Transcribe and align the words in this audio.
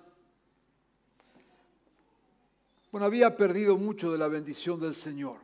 bueno, 2.94 3.08
había 3.08 3.36
perdido 3.36 3.76
mucho 3.76 4.12
de 4.12 4.20
la 4.20 4.28
bendición 4.28 4.80
del 4.80 4.94
Señor. 4.94 5.38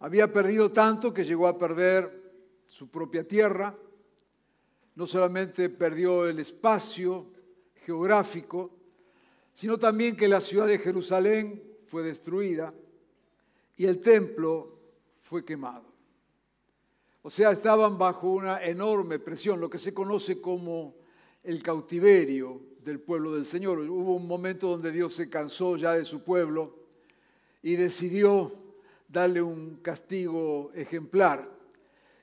Había 0.00 0.32
perdido 0.32 0.72
tanto 0.72 1.14
que 1.14 1.22
llegó 1.22 1.46
a 1.46 1.56
perder 1.56 2.32
su 2.66 2.90
propia 2.90 3.22
tierra. 3.22 3.78
No 4.96 5.06
solamente 5.06 5.68
perdió 5.68 6.26
el 6.26 6.40
espacio 6.40 7.30
geográfico, 7.76 8.72
sino 9.54 9.78
también 9.78 10.16
que 10.16 10.26
la 10.26 10.40
ciudad 10.40 10.66
de 10.66 10.80
Jerusalén 10.80 11.62
fue 11.86 12.02
destruida 12.02 12.74
y 13.76 13.86
el 13.86 14.00
templo 14.00 14.80
fue 15.20 15.44
quemado. 15.44 15.86
O 17.22 17.30
sea, 17.30 17.52
estaban 17.52 17.96
bajo 17.96 18.30
una 18.32 18.64
enorme 18.64 19.20
presión, 19.20 19.60
lo 19.60 19.70
que 19.70 19.78
se 19.78 19.94
conoce 19.94 20.40
como 20.40 20.96
el 21.44 21.62
cautiverio 21.62 22.67
del 22.88 23.00
pueblo 23.00 23.34
del 23.34 23.44
Señor. 23.44 23.78
Hubo 23.80 24.14
un 24.14 24.26
momento 24.26 24.68
donde 24.68 24.90
Dios 24.90 25.14
se 25.14 25.28
cansó 25.28 25.76
ya 25.76 25.92
de 25.92 26.06
su 26.06 26.22
pueblo 26.22 26.74
y 27.62 27.76
decidió 27.76 28.54
darle 29.06 29.42
un 29.42 29.76
castigo 29.82 30.72
ejemplar. 30.74 31.50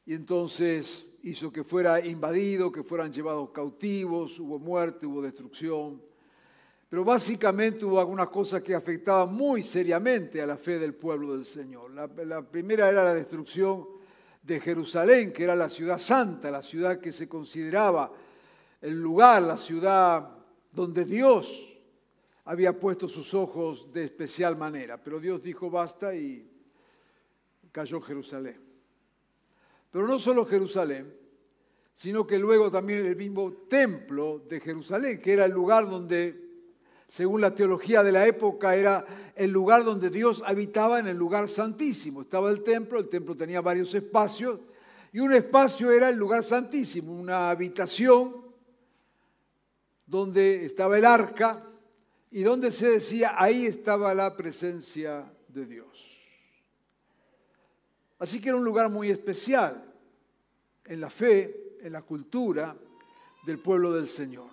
Y 0.08 0.16
entonces 0.16 1.06
hizo 1.22 1.52
que 1.52 1.64
fuera 1.64 2.04
invadido, 2.04 2.72
que 2.72 2.84
fueran 2.84 3.14
llevados 3.14 3.52
cautivos, 3.52 4.40
hubo 4.40 4.58
muerte, 4.58 5.06
hubo 5.06 5.22
destrucción. 5.22 6.02
Pero 6.90 7.06
básicamente 7.06 7.86
hubo 7.86 8.00
algunas 8.00 8.30
cosas 8.30 8.64
que 8.64 8.74
afectaban 8.74 9.34
muy 9.34 9.62
seriamente 9.62 10.42
a 10.42 10.48
la 10.48 10.58
fe 10.58 10.80
del 10.80 10.96
pueblo 10.96 11.36
del 11.36 11.46
Señor. 11.46 11.92
La, 11.92 12.10
la 12.26 12.42
primera 12.42 12.90
era 12.90 13.04
la 13.04 13.14
destrucción 13.14 13.86
de 14.42 14.60
Jerusalén, 14.60 15.32
que 15.32 15.44
era 15.44 15.56
la 15.56 15.70
ciudad 15.70 16.00
santa, 16.00 16.50
la 16.50 16.64
ciudad 16.64 17.00
que 17.00 17.12
se 17.12 17.30
consideraba 17.30 18.12
el 18.82 19.00
lugar, 19.00 19.44
la 19.44 19.58
ciudad 19.58 20.35
donde 20.76 21.06
Dios 21.06 21.80
había 22.44 22.80
puesto 22.80 23.08
sus 23.08 23.34
ojos 23.34 23.92
de 23.92 24.04
especial 24.04 24.56
manera. 24.56 25.02
Pero 25.02 25.20
Dios 25.20 25.42
dijo 25.42 25.70
basta 25.70 26.16
y 26.16 26.48
cayó 27.72 28.00
Jerusalén. 28.02 28.62
Pero 29.92 30.08
no 30.08 30.20
solo 30.20 30.46
Jerusalén, 30.46 31.12
sino 31.94 32.28
que 32.28 32.38
luego 32.38 32.70
también 32.70 33.06
el 33.06 33.16
mismo 33.16 33.52
templo 33.70 34.40
de 34.48 34.60
Jerusalén, 34.60 35.22
que 35.22 35.34
era 35.34 35.46
el 35.46 35.52
lugar 35.52 35.90
donde, 35.90 36.38
según 37.08 37.40
la 37.40 37.56
teología 37.56 38.04
de 38.04 38.12
la 38.12 38.28
época, 38.28 38.76
era 38.76 39.06
el 39.34 39.50
lugar 39.50 39.86
donde 39.86 40.10
Dios 40.10 40.44
habitaba 40.46 41.00
en 41.00 41.08
el 41.08 41.18
lugar 41.18 41.48
santísimo. 41.48 42.22
Estaba 42.22 42.52
el 42.52 42.64
templo, 42.64 43.00
el 43.00 43.08
templo 43.08 43.36
tenía 43.36 43.62
varios 43.62 43.96
espacios, 43.96 44.60
y 45.14 45.22
un 45.22 45.32
espacio 45.32 45.92
era 45.92 46.10
el 46.10 46.18
lugar 46.18 46.44
santísimo, 46.44 47.14
una 47.14 47.50
habitación 47.50 48.45
donde 50.06 50.66
estaba 50.66 50.98
el 50.98 51.06
arca 51.06 51.64
y 52.32 52.44
donde 52.44 52.72
se 52.72 52.92
decía, 52.92 53.36
ahí 53.38 53.66
estaba 53.66 54.14
la 54.14 54.36
presencia 54.36 55.32
de 55.48 55.66
Dios. 55.66 56.16
Así 58.20 58.40
que 58.40 58.50
era 58.50 58.58
un 58.58 58.66
lugar 58.66 58.90
muy 58.90 59.10
especial 59.10 59.84
en 60.86 61.02
la 61.02 61.10
fe, 61.10 61.78
en 61.82 61.94
la 61.94 62.02
cultura 62.02 62.76
del 63.46 63.60
pueblo 63.60 63.94
del 63.94 64.08
Señor. 64.08 64.50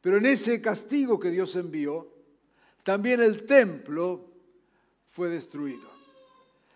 Pero 0.00 0.16
en 0.16 0.26
ese 0.26 0.60
castigo 0.60 1.18
que 1.18 1.30
Dios 1.30 1.54
envió, 1.56 2.08
también 2.82 3.20
el 3.20 3.44
templo 3.44 4.30
fue 5.10 5.28
destruido. 5.28 5.88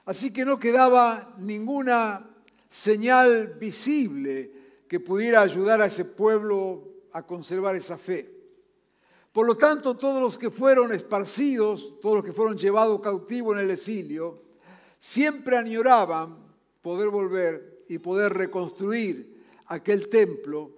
Así 0.04 0.32
que 0.32 0.44
no 0.44 0.58
quedaba 0.58 1.34
ninguna 1.38 2.28
señal 2.68 3.54
visible 3.58 4.52
que 4.86 5.00
pudiera 5.00 5.40
ayudar 5.40 5.80
a 5.80 5.86
ese 5.86 6.04
pueblo 6.04 6.93
a 7.14 7.22
conservar 7.22 7.74
esa 7.76 7.96
fe. 7.96 8.30
Por 9.32 9.46
lo 9.46 9.56
tanto, 9.56 9.96
todos 9.96 10.20
los 10.20 10.36
que 10.36 10.50
fueron 10.50 10.92
esparcidos, 10.92 11.98
todos 12.00 12.16
los 12.16 12.24
que 12.24 12.32
fueron 12.32 12.56
llevados 12.56 13.00
cautivos 13.00 13.56
en 13.56 13.64
el 13.64 13.70
exilio, 13.70 14.42
siempre 14.98 15.56
añoraban 15.56 16.36
poder 16.82 17.08
volver 17.08 17.84
y 17.88 17.98
poder 17.98 18.32
reconstruir 18.32 19.44
aquel 19.66 20.08
templo 20.08 20.70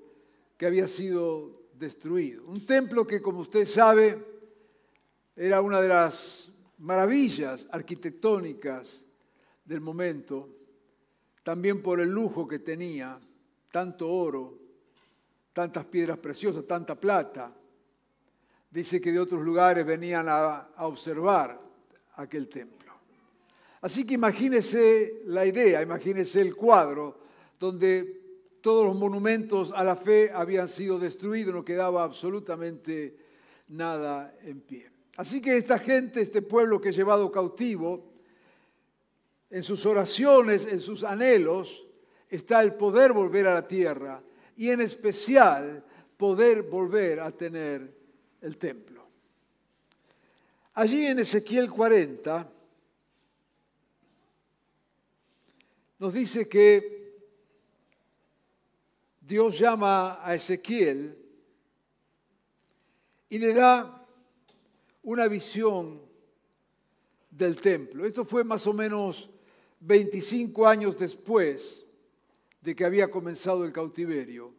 que 0.57 0.67
había 0.67 0.89
sido 0.89 1.63
destruido. 1.75 2.45
Un 2.47 2.65
templo 2.65 3.07
que, 3.07 3.21
como 3.21 3.41
usted 3.41 3.67
sabe, 3.67 4.23
era 5.35 5.61
una 5.61 5.81
de 5.81 5.89
las 5.89 6.53
maravillas 6.79 7.67
arquitectónicas 7.71 9.03
del 9.65 9.81
momento, 9.81 10.51
también 11.43 11.83
por 11.83 12.01
el 12.01 12.09
lujo 12.11 12.47
que 12.47 12.59
tenía, 12.59 13.19
tanto 13.71 14.11
oro, 14.11 14.66
tantas 15.56 15.87
piedras 15.87 16.19
preciosas, 16.19 16.67
tanta 16.67 17.00
plata. 17.00 17.50
Dice 18.71 19.00
que 19.00 19.11
de 19.11 19.19
otros 19.19 19.43
lugares 19.43 19.87
venían 19.87 20.27
a, 20.28 20.69
observar 20.81 21.59
aquel 22.17 22.47
templo. 22.50 22.93
Así 23.81 24.06
que 24.06 24.12
imagínese 24.12 25.22
la 25.25 25.47
idea, 25.47 25.81
imagínese 25.81 26.43
el 26.43 26.55
cuadro 26.55 27.21
donde 27.59 28.59
todos 28.61 28.84
los 28.84 28.95
monumentos 28.97 29.72
a 29.75 29.83
la 29.83 29.97
fe 29.97 30.31
habían 30.31 30.69
sido 30.69 30.99
destruidos, 30.99 31.55
no 31.55 31.65
quedaba 31.65 32.05
absolutamente 32.05 33.16
nada 33.69 34.37
en 34.43 34.61
pie. 34.61 34.91
Así 35.16 35.41
que 35.41 35.56
esta 35.56 35.78
gente, 35.78 36.21
este 36.21 36.43
pueblo 36.43 36.83
que 36.83 36.91
he 36.91 36.93
llevado 36.93 37.33
cautivo, 37.33 38.12
en 39.49 39.62
sus 39.62 39.87
oraciones, 39.87 40.66
en 40.66 40.81
sus 40.81 41.03
anhelos, 41.03 41.87
está 42.28 42.62
el 42.62 42.75
poder 42.75 43.15
volver 43.15 43.47
a 43.47 43.55
la 43.55 43.66
tierra, 43.66 44.22
y 44.56 44.71
en 44.71 44.81
especial 44.81 45.84
poder 46.17 46.62
volver 46.62 47.21
a 47.21 47.31
tener 47.31 47.94
el 48.41 48.56
templo. 48.56 49.06
Allí 50.75 51.06
en 51.06 51.19
Ezequiel 51.19 51.71
40 51.71 52.53
nos 55.99 56.12
dice 56.12 56.49
que 56.49 57.15
Dios 59.21 59.59
llama 59.59 60.27
a 60.27 60.34
Ezequiel 60.34 61.19
y 63.28 63.39
le 63.39 63.55
da 63.55 64.06
una 65.03 65.28
visión 65.28 66.00
del 67.31 67.61
templo. 67.61 68.06
Esto 68.06 68.25
fue 68.25 68.45
más 68.45 68.66
o 68.66 68.72
menos 68.72 69.31
25 69.81 70.66
años 70.66 70.99
después 70.99 71.86
de 72.66 72.75
que 72.75 72.84
había 72.84 73.09
comenzado 73.09 73.65
el 73.65 73.72
cautiverio, 73.72 74.53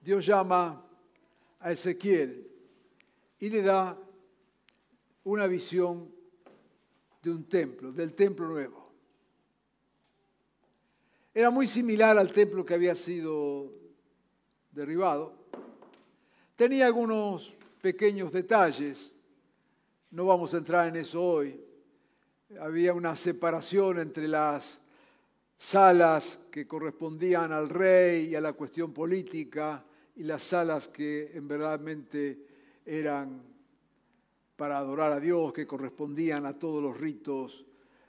Dios 0.00 0.24
llama 0.24 0.86
a 1.58 1.72
Ezequiel 1.72 2.48
y 3.40 3.50
le 3.50 3.62
da 3.62 3.98
una 5.24 5.48
visión 5.48 6.08
de 7.20 7.30
un 7.32 7.48
templo, 7.48 7.90
del 7.90 8.14
templo 8.14 8.46
nuevo. 8.46 8.92
Era 11.34 11.50
muy 11.50 11.66
similar 11.66 12.16
al 12.16 12.32
templo 12.32 12.64
que 12.64 12.74
había 12.74 12.94
sido 12.94 13.72
derribado. 14.70 15.34
Tenía 16.54 16.86
algunos 16.86 17.54
pequeños 17.82 18.30
detalles, 18.30 19.12
no 20.12 20.26
vamos 20.26 20.54
a 20.54 20.58
entrar 20.58 20.86
en 20.86 20.94
eso 20.94 21.20
hoy. 21.20 21.60
Había 22.60 22.94
una 22.94 23.16
separación 23.16 23.98
entre 23.98 24.28
las 24.28 24.80
salas 25.56 26.40
que 26.50 26.66
correspondían 26.66 27.52
al 27.52 27.68
rey 27.68 28.26
y 28.26 28.34
a 28.34 28.40
la 28.40 28.52
cuestión 28.52 28.92
política 28.92 29.84
y 30.16 30.22
las 30.22 30.42
salas 30.42 30.88
que 30.88 31.30
en 31.34 31.48
verdadmente 31.48 32.46
eran 32.84 33.42
para 34.56 34.78
adorar 34.78 35.12
a 35.12 35.20
Dios, 35.20 35.52
que 35.52 35.66
correspondían 35.66 36.46
a 36.46 36.58
todos 36.58 36.82
los 36.82 36.98
ritos 36.98 37.66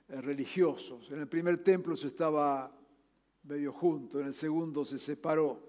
eh, 0.08 0.22
religiosos. 0.22 1.12
En 1.12 1.20
el 1.20 1.28
primer 1.28 1.58
templo 1.58 1.98
se 1.98 2.08
estaba 2.08 2.72
medio 3.44 3.74
junto, 3.74 4.20
en 4.20 4.28
el 4.28 4.34
segundo 4.34 4.86
se 4.86 4.98
separó. 4.98 5.62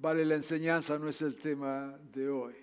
Vale 0.00 0.24
la 0.24 0.36
enseñanza, 0.36 0.98
no 0.98 1.08
es 1.08 1.22
el 1.22 1.36
tema 1.36 1.98
de 2.12 2.28
hoy. 2.28 2.54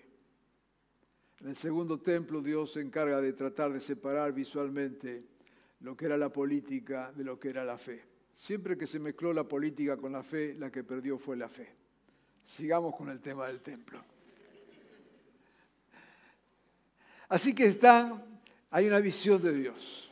En 1.42 1.48
el 1.48 1.56
segundo 1.56 2.00
templo 2.00 2.42
Dios 2.42 2.74
se 2.74 2.82
encarga 2.82 3.20
de 3.20 3.34
tratar 3.34 3.74
de 3.74 3.80
separar 3.80 4.32
visualmente 4.32 5.35
lo 5.82 5.96
que 5.96 6.06
era 6.06 6.18
la 6.18 6.30
política 6.30 7.12
de 7.12 7.24
lo 7.24 7.40
que 7.40 7.50
era 7.50 7.64
la 7.64 7.78
fe. 7.78 8.04
Siempre 8.34 8.78
que 8.78 8.88
se 8.88 9.00
mezcló 9.00 9.34
la 9.34 9.46
política 9.46 9.98
con 9.98 10.12
la 10.12 10.24
fe, 10.24 10.56
la 10.56 10.72
que 10.72 10.84
perdió 10.84 11.18
fue 11.18 11.38
la 11.38 11.48
fe. 11.48 11.70
Sigamos 12.44 12.96
con 12.96 13.10
el 13.10 13.22
tema 13.22 13.48
del 13.48 13.62
templo. 13.62 14.04
Así 17.30 17.56
que 17.56 17.66
están, 17.66 18.24
hay 18.72 18.88
una 18.88 19.00
visión 19.00 19.42
de 19.42 19.54
Dios 19.54 20.12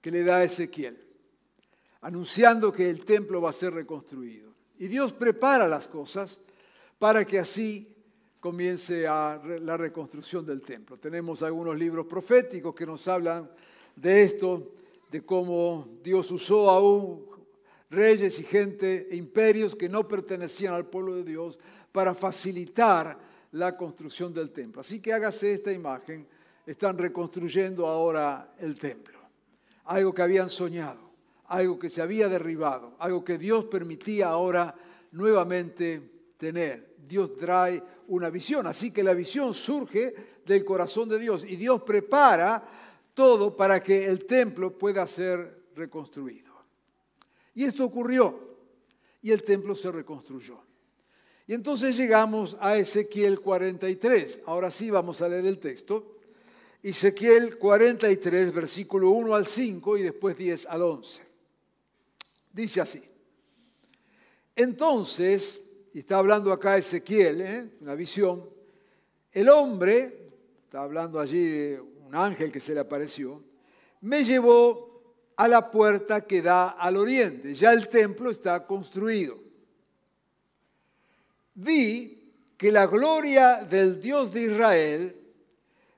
que 0.00 0.10
le 0.10 0.22
da 0.22 0.38
a 0.38 0.44
Ezequiel, 0.44 0.98
anunciando 2.00 2.72
que 2.72 2.88
el 2.88 3.04
templo 3.04 3.40
va 3.40 3.50
a 3.50 3.54
ser 3.54 3.74
reconstruido. 3.74 4.52
Y 4.78 4.86
Dios 4.86 5.12
prepara 5.12 5.68
las 5.68 5.88
cosas 5.88 6.40
para 6.98 7.24
que 7.24 7.38
así 7.38 7.94
comience 8.40 9.02
la 9.02 9.76
reconstrucción 9.76 10.44
del 10.44 10.62
templo. 10.62 10.98
Tenemos 10.98 11.42
algunos 11.42 11.78
libros 11.78 12.06
proféticos 12.06 12.74
que 12.74 12.86
nos 12.86 13.08
hablan 13.08 13.50
de 13.96 14.22
esto, 14.22 14.72
de 15.14 15.24
cómo 15.24 15.86
Dios 16.02 16.28
usó 16.32 16.68
aún 16.68 17.24
reyes 17.88 18.36
y 18.40 18.42
gente 18.42 19.06
e 19.12 19.14
imperios 19.14 19.76
que 19.76 19.88
no 19.88 20.08
pertenecían 20.08 20.74
al 20.74 20.86
pueblo 20.86 21.14
de 21.14 21.22
Dios 21.22 21.56
para 21.92 22.16
facilitar 22.16 23.16
la 23.52 23.76
construcción 23.76 24.34
del 24.34 24.50
templo. 24.50 24.80
Así 24.80 24.98
que 24.98 25.12
hágase 25.12 25.52
esta 25.52 25.70
imagen, 25.70 26.26
están 26.66 26.98
reconstruyendo 26.98 27.86
ahora 27.86 28.56
el 28.58 28.76
templo, 28.76 29.20
algo 29.84 30.12
que 30.12 30.22
habían 30.22 30.48
soñado, 30.48 31.12
algo 31.46 31.78
que 31.78 31.90
se 31.90 32.02
había 32.02 32.28
derribado, 32.28 32.96
algo 32.98 33.24
que 33.24 33.38
Dios 33.38 33.66
permitía 33.66 34.30
ahora 34.30 34.74
nuevamente 35.12 36.02
tener. 36.36 36.96
Dios 37.06 37.36
trae 37.36 37.80
una 38.08 38.30
visión. 38.30 38.66
Así 38.66 38.90
que 38.90 39.04
la 39.04 39.14
visión 39.14 39.54
surge 39.54 40.12
del 40.44 40.64
corazón 40.64 41.08
de 41.08 41.20
Dios 41.20 41.44
y 41.44 41.54
Dios 41.54 41.84
prepara 41.84 42.83
todo 43.14 43.56
para 43.56 43.82
que 43.82 44.04
el 44.04 44.26
templo 44.26 44.76
pueda 44.76 45.06
ser 45.06 45.68
reconstruido. 45.74 46.52
Y 47.54 47.64
esto 47.64 47.84
ocurrió 47.84 48.56
y 49.22 49.30
el 49.30 49.42
templo 49.42 49.74
se 49.74 49.90
reconstruyó. 49.90 50.60
Y 51.46 51.54
entonces 51.54 51.96
llegamos 51.96 52.56
a 52.60 52.76
Ezequiel 52.76 53.40
43. 53.40 54.40
Ahora 54.46 54.70
sí 54.70 54.90
vamos 54.90 55.22
a 55.22 55.28
leer 55.28 55.46
el 55.46 55.58
texto. 55.58 56.16
Ezequiel 56.82 57.56
43, 57.56 58.52
versículo 58.52 59.10
1 59.10 59.34
al 59.34 59.46
5 59.46 59.96
y 59.98 60.02
después 60.02 60.36
10 60.36 60.66
al 60.66 60.82
11. 60.82 61.22
Dice 62.52 62.80
así. 62.80 63.02
Entonces 64.56 65.60
y 65.94 66.00
está 66.00 66.18
hablando 66.18 66.52
acá 66.52 66.76
Ezequiel, 66.76 67.40
¿eh? 67.40 67.70
una 67.80 67.94
visión, 67.94 68.50
el 69.30 69.48
hombre, 69.48 70.32
está 70.64 70.82
hablando 70.82 71.20
allí 71.20 71.38
de 71.38 71.80
ángel 72.14 72.52
que 72.52 72.60
se 72.60 72.74
le 72.74 72.80
apareció, 72.80 73.42
me 74.00 74.24
llevó 74.24 74.94
a 75.36 75.48
la 75.48 75.70
puerta 75.70 76.20
que 76.22 76.42
da 76.42 76.70
al 76.70 76.96
oriente. 76.96 77.54
Ya 77.54 77.72
el 77.72 77.88
templo 77.88 78.30
está 78.30 78.66
construido. 78.66 79.38
Vi 81.54 82.32
que 82.56 82.70
la 82.70 82.86
gloria 82.86 83.64
del 83.64 84.00
Dios 84.00 84.32
de 84.32 84.42
Israel 84.42 85.16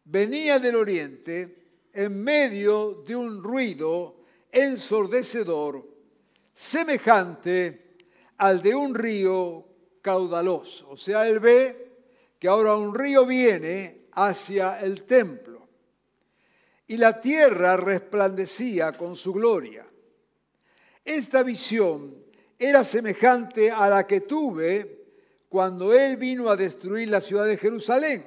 venía 0.05 0.59
del 0.59 0.77
oriente 0.77 1.57
en 1.93 2.23
medio 2.23 3.03
de 3.07 3.17
un 3.17 3.43
ruido 3.43 4.17
ensordecedor 4.53 5.87
semejante 6.55 7.97
al 8.39 8.63
de 8.63 8.75
un 8.75 8.95
río 8.95 9.67
caudaloso. 10.01 10.91
O 10.91 10.97
sea, 10.97 11.27
él 11.29 11.41
ve 11.41 11.93
que 12.39 12.49
ahora 12.49 12.77
un 12.77 12.95
río 12.95 13.27
viene 13.27 14.07
hacia 14.13 14.81
el 14.81 15.05
templo 15.05 15.66
y 16.89 16.97
la 16.97 17.21
tierra 17.21 17.77
resplandecía 17.77 18.93
con 18.93 19.17
su 19.17 19.33
gloria. 19.33 19.87
Esta 21.05 21.43
visión 21.43 22.15
era 22.59 22.85
semejante 22.85 23.71
a 23.71 23.89
la 23.89 24.07
que 24.07 24.21
tuve 24.21 25.05
cuando 25.49 25.93
él 25.93 26.17
vino 26.17 26.49
a 26.49 26.57
destruir 26.57 27.09
la 27.09 27.21
ciudad 27.21 27.47
de 27.47 27.57
Jerusalén. 27.57 28.25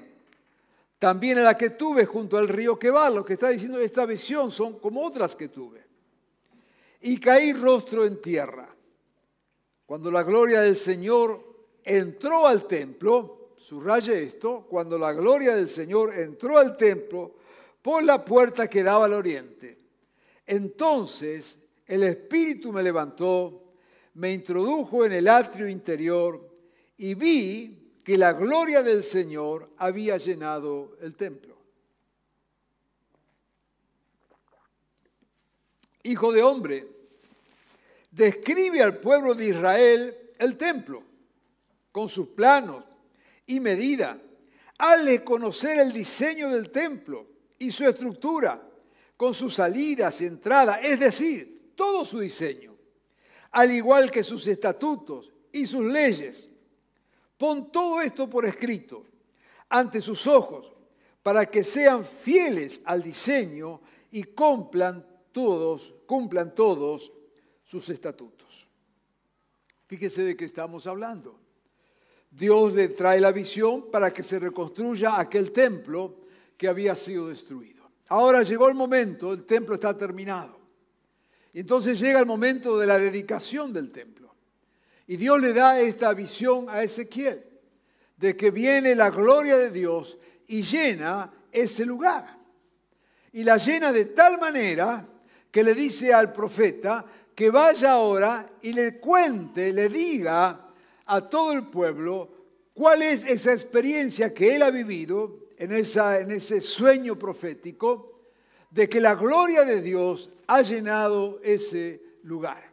También 0.98 1.38
a 1.38 1.44
la 1.44 1.58
que 1.58 1.72
tuve 1.72 2.06
junto 2.06 2.38
al 2.38 2.50
río 2.50 2.78
Quebal. 2.78 3.16
Lo 3.16 3.26
que 3.26 3.34
está 3.34 3.50
diciendo 3.50 3.80
esta 3.80 4.06
visión 4.06 4.52
son 4.52 4.80
como 4.80 5.02
otras 5.02 5.36
que 5.36 5.48
tuve. 5.48 5.86
Y 7.02 7.20
caí 7.20 7.54
rostro 7.54 8.06
en 8.06 8.22
tierra. 8.22 8.68
Cuando 9.86 10.12
la 10.12 10.24
gloria 10.24 10.62
del 10.62 10.76
Señor 10.76 11.42
entró 11.84 12.46
al 12.46 12.68
templo, 12.68 13.54
subraye 13.58 14.24
esto, 14.24 14.66
cuando 14.70 14.98
la 14.98 15.14
gloria 15.14 15.56
del 15.56 15.68
Señor 15.68 16.14
entró 16.14 16.58
al 16.58 16.76
templo 16.76 17.39
por 17.82 18.04
la 18.04 18.24
puerta 18.24 18.70
que 18.70 18.84
daba 18.84 19.06
al 19.06 19.14
oriente. 19.14 19.78
Entonces 20.46 21.60
el 21.86 22.04
Espíritu 22.04 22.72
me 22.72 22.84
levantó, 22.84 23.74
me 24.16 24.34
introdujo 24.34 25.06
en 25.06 25.14
el 25.14 25.28
atrio 25.28 25.68
interior 25.68 26.50
y 26.98 27.14
vi 27.14 28.00
que 28.04 28.18
la 28.18 28.34
gloria 28.34 28.84
del 28.84 29.04
Señor 29.04 29.70
había 29.78 30.18
llenado 30.18 30.98
el 31.02 31.16
templo. 31.16 31.58
Hijo 36.04 36.32
de 36.32 36.42
hombre, 36.42 36.88
describe 38.12 38.82
al 38.82 39.00
pueblo 39.00 39.36
de 39.36 39.50
Israel 39.50 40.18
el 40.38 40.58
templo 40.58 41.04
con 41.92 42.10
sus 42.10 42.30
planos 42.30 42.84
y 43.46 43.60
medida. 43.60 44.20
Hazle 44.78 45.24
conocer 45.24 45.80
el 45.80 45.92
diseño 45.92 46.50
del 46.50 46.72
templo 46.72 47.28
y 47.60 47.72
su 47.72 47.86
estructura, 47.86 48.66
con 49.16 49.34
sus 49.34 49.56
salidas 49.56 50.22
y 50.22 50.26
entradas, 50.26 50.80
es 50.82 51.00
decir, 51.00 51.74
todo 51.76 52.06
su 52.06 52.20
diseño, 52.20 52.76
al 53.52 53.72
igual 53.72 54.10
que 54.10 54.24
sus 54.24 54.48
estatutos 54.48 55.32
y 55.52 55.66
sus 55.66 55.86
leyes. 55.86 56.50
Pon 57.38 57.72
todo 57.72 58.02
esto 58.02 58.30
por 58.30 58.46
escrito 58.46 59.06
ante 59.70 60.02
sus 60.02 60.26
ojos 60.28 60.74
para 61.22 61.46
que 61.46 61.64
sean 61.64 62.04
fieles 62.06 62.82
al 62.86 63.04
diseño 63.04 63.82
y 64.12 64.24
cumplan 64.24 65.06
todos, 65.32 65.94
cumplan 66.06 66.56
todos 66.56 67.12
sus 67.64 67.90
estatutos. 67.90 68.68
Fíjese 69.86 70.24
de 70.24 70.38
qué 70.38 70.46
estamos 70.46 70.88
hablando. 70.88 71.40
Dios 72.32 72.74
le 72.74 72.90
trae 72.90 73.20
la 73.20 73.32
visión 73.32 73.90
para 73.90 74.14
que 74.14 74.24
se 74.24 74.40
reconstruya 74.40 75.20
aquel 75.20 75.52
templo 75.52 76.20
que 76.60 76.68
había 76.68 76.94
sido 76.94 77.30
destruido. 77.30 77.90
Ahora 78.10 78.44
llegó 78.44 78.68
el 78.68 78.76
momento, 78.76 79.32
el 79.32 79.46
templo 79.46 79.76
está 79.76 79.98
terminado. 79.98 80.60
Entonces 81.54 81.98
llega 81.98 82.20
el 82.20 82.26
momento 82.26 82.78
de 82.78 82.86
la 82.86 83.00
dedicación 83.00 83.72
del 83.72 83.94
templo. 83.94 84.36
Y 85.08 85.16
Dios 85.16 85.40
le 85.40 85.54
da 85.54 85.80
esta 85.80 86.14
visión 86.14 86.66
a 86.70 86.84
Ezequiel, 86.84 87.46
de 88.18 88.36
que 88.36 88.52
viene 88.52 88.94
la 88.94 89.10
gloria 89.10 89.56
de 89.56 89.72
Dios 89.72 90.18
y 90.48 90.64
llena 90.64 91.32
ese 91.50 91.86
lugar. 91.86 92.38
Y 93.32 93.46
la 93.46 93.56
llena 93.56 93.94
de 93.94 94.06
tal 94.06 94.38
manera 94.38 95.08
que 95.50 95.64
le 95.64 95.74
dice 95.74 96.14
al 96.14 96.34
profeta 96.34 97.06
que 97.34 97.50
vaya 97.52 97.94
ahora 97.94 98.52
y 98.62 98.74
le 98.74 99.00
cuente, 99.00 99.72
le 99.72 99.88
diga 99.88 100.68
a 101.06 101.22
todo 101.30 101.54
el 101.54 101.68
pueblo 101.68 102.30
cuál 102.74 103.02
es 103.02 103.24
esa 103.26 103.54
experiencia 103.54 104.34
que 104.34 104.56
él 104.56 104.64
ha 104.64 104.72
vivido 104.72 105.48
en, 105.60 105.72
esa, 105.72 106.20
en 106.20 106.32
ese 106.32 106.62
sueño 106.62 107.20
profético 107.20 108.32
de 108.72 108.90
que 108.90 109.00
la 109.00 109.14
gloria 109.14 109.64
de 109.64 109.82
Dios 109.82 110.32
ha 110.48 110.64
llenado 110.64 111.40
ese 111.44 112.18
lugar. 112.24 112.72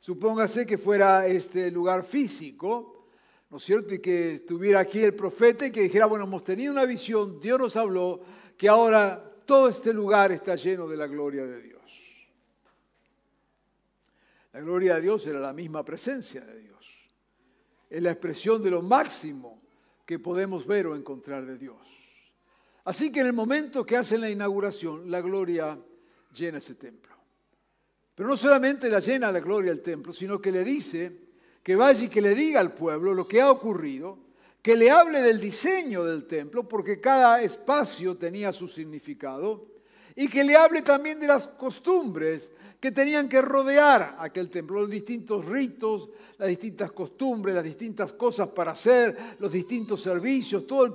Supóngase 0.00 0.66
que 0.66 0.78
fuera 0.78 1.26
este 1.26 1.70
lugar 1.70 2.04
físico, 2.04 3.06
¿no 3.50 3.58
es 3.58 3.62
cierto? 3.62 3.94
Y 3.94 4.00
que 4.00 4.36
estuviera 4.36 4.80
aquí 4.80 5.00
el 5.00 5.14
profeta 5.14 5.66
y 5.66 5.70
que 5.70 5.82
dijera, 5.82 6.06
bueno, 6.06 6.24
hemos 6.24 6.42
tenido 6.42 6.72
una 6.72 6.84
visión, 6.84 7.38
Dios 7.38 7.60
nos 7.60 7.76
habló, 7.76 8.20
que 8.56 8.68
ahora 8.68 9.22
todo 9.44 9.68
este 9.68 9.92
lugar 9.92 10.32
está 10.32 10.56
lleno 10.56 10.88
de 10.88 10.96
la 10.96 11.06
gloria 11.06 11.46
de 11.46 11.62
Dios. 11.62 11.78
La 14.52 14.60
gloria 14.60 14.96
de 14.96 15.02
Dios 15.02 15.24
era 15.26 15.38
la 15.38 15.52
misma 15.52 15.84
presencia 15.84 16.40
de 16.40 16.58
Dios 16.58 16.68
es 17.90 18.02
la 18.02 18.10
expresión 18.10 18.62
de 18.62 18.70
lo 18.70 18.82
máximo 18.82 19.62
que 20.08 20.18
podemos 20.18 20.66
ver 20.66 20.86
o 20.86 20.96
encontrar 20.96 21.44
de 21.44 21.58
Dios. 21.58 21.76
Así 22.84 23.12
que 23.12 23.20
en 23.20 23.26
el 23.26 23.34
momento 23.34 23.84
que 23.84 23.94
hacen 23.94 24.22
la 24.22 24.30
inauguración, 24.30 25.10
la 25.10 25.20
gloria 25.20 25.78
llena 26.34 26.56
ese 26.56 26.76
templo. 26.76 27.14
Pero 28.14 28.26
no 28.26 28.34
solamente 28.34 28.88
la 28.88 29.00
llena 29.00 29.30
la 29.30 29.40
gloria 29.40 29.70
el 29.70 29.82
templo, 29.82 30.14
sino 30.14 30.40
que 30.40 30.50
le 30.50 30.64
dice 30.64 31.12
que 31.62 31.76
vaya 31.76 32.06
y 32.06 32.08
que 32.08 32.22
le 32.22 32.34
diga 32.34 32.58
al 32.58 32.72
pueblo 32.72 33.12
lo 33.12 33.28
que 33.28 33.42
ha 33.42 33.50
ocurrido, 33.50 34.18
que 34.62 34.76
le 34.76 34.90
hable 34.90 35.20
del 35.20 35.38
diseño 35.38 36.02
del 36.02 36.26
templo, 36.26 36.66
porque 36.66 37.02
cada 37.02 37.42
espacio 37.42 38.16
tenía 38.16 38.50
su 38.54 38.66
significado, 38.66 39.66
y 40.16 40.26
que 40.26 40.42
le 40.42 40.56
hable 40.56 40.80
también 40.80 41.20
de 41.20 41.26
las 41.26 41.48
costumbres 41.48 42.50
que 42.80 42.92
tenían 42.92 43.28
que 43.28 43.42
rodear 43.42 44.16
aquel 44.18 44.48
templo, 44.50 44.82
los 44.82 44.90
distintos 44.90 45.44
ritos, 45.44 46.10
las 46.38 46.48
distintas 46.48 46.92
costumbres, 46.92 47.54
las 47.54 47.64
distintas 47.64 48.12
cosas 48.12 48.48
para 48.50 48.72
hacer, 48.72 49.36
los 49.40 49.50
distintos 49.50 50.02
servicios, 50.02 50.66
todo 50.66 50.84
el, 50.84 50.94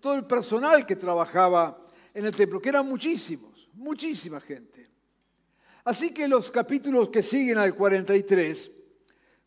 todo 0.00 0.14
el 0.14 0.24
personal 0.24 0.86
que 0.86 0.96
trabajaba 0.96 1.86
en 2.14 2.24
el 2.24 2.34
templo, 2.34 2.60
que 2.60 2.70
eran 2.70 2.86
muchísimos, 2.86 3.68
muchísima 3.74 4.40
gente. 4.40 4.88
Así 5.84 6.12
que 6.12 6.26
los 6.26 6.50
capítulos 6.50 7.10
que 7.10 7.22
siguen 7.22 7.58
al 7.58 7.74
43, 7.74 8.70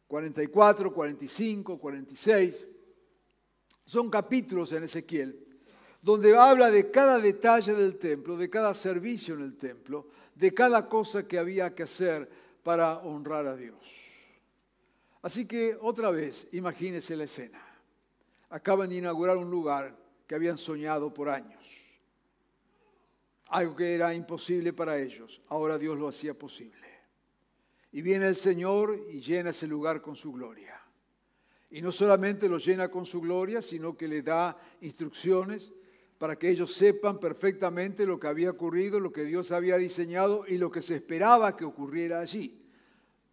44, 0.08 0.94
45, 0.94 1.80
46, 1.80 2.66
son 3.86 4.10
capítulos 4.10 4.72
en 4.72 4.84
Ezequiel 4.84 5.53
donde 6.04 6.36
habla 6.36 6.70
de 6.70 6.92
cada 6.92 7.18
detalle 7.18 7.74
del 7.74 7.98
templo, 7.98 8.36
de 8.36 8.50
cada 8.50 8.74
servicio 8.74 9.36
en 9.36 9.42
el 9.42 9.56
templo, 9.56 10.10
de 10.36 10.54
cada 10.54 10.90
cosa 10.90 11.26
que 11.26 11.40
había 11.40 11.74
que 11.74 11.84
hacer 11.84 12.30
para 12.62 12.98
honrar 13.00 13.48
a 13.48 13.56
Dios. 13.56 13.78
Así 15.22 15.46
que 15.46 15.78
otra 15.80 16.12
vez, 16.12 16.46
imagínese 16.52 17.16
la 17.16 17.24
escena. 17.24 17.66
Acaban 18.50 18.90
de 18.90 18.98
inaugurar 18.98 19.38
un 19.38 19.50
lugar 19.50 19.96
que 20.28 20.36
habían 20.36 20.58
soñado 20.58 21.14
por 21.14 21.30
años. 21.30 21.64
Algo 23.46 23.74
que 23.74 23.96
era 23.96 24.14
imposible 24.14 24.74
para 24.74 25.00
ellos. 25.00 25.42
Ahora 25.48 25.78
Dios 25.78 25.98
lo 25.98 26.10
hacía 26.10 26.34
posible. 26.34 26.86
Y 27.94 28.02
viene 28.02 28.28
el 28.28 28.36
Señor 28.36 29.06
y 29.10 29.22
llena 29.22 29.52
ese 29.52 29.68
lugar 29.68 30.02
con 30.02 30.18
su 30.18 30.34
gloria. 30.34 30.82
Y 31.72 31.82
no 31.82 31.94
solamente 31.94 32.50
lo 32.50 32.58
llena 32.58 32.90
con 32.90 33.06
su 33.06 33.22
gloria, 33.22 33.62
sino 33.62 33.96
que 33.96 34.10
le 34.10 34.22
da 34.22 34.58
instrucciones 34.82 35.72
para 36.24 36.40
que 36.40 36.50
ellos 36.50 36.74
sepan 36.74 37.20
perfectamente 37.20 38.06
lo 38.06 38.18
que 38.18 38.28
había 38.28 38.50
ocurrido, 38.50 38.98
lo 38.98 39.12
que 39.12 39.26
Dios 39.26 39.52
había 39.52 39.76
diseñado 39.76 40.46
y 40.48 40.58
lo 40.58 40.72
que 40.72 40.82
se 40.82 40.96
esperaba 40.96 41.58
que 41.58 41.66
ocurriera 41.66 42.22
allí. 42.22 42.64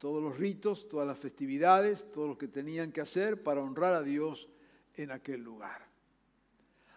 Todos 0.00 0.20
los 0.20 0.36
ritos, 0.36 0.88
todas 0.88 1.06
las 1.06 1.16
festividades, 1.16 2.10
todo 2.10 2.26
lo 2.26 2.36
que 2.36 2.48
tenían 2.48 2.90
que 2.90 3.00
hacer 3.00 3.44
para 3.44 3.60
honrar 3.60 3.94
a 3.94 4.02
Dios 4.02 4.48
en 4.96 5.12
aquel 5.12 5.40
lugar. 5.40 5.86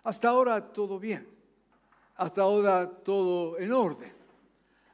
Hasta 0.01 0.29
ahora 0.29 0.73
todo 0.73 0.99
bien, 0.99 1.27
hasta 2.15 2.41
ahora 2.41 2.89
todo 2.89 3.59
en 3.59 3.71
orden, 3.71 4.13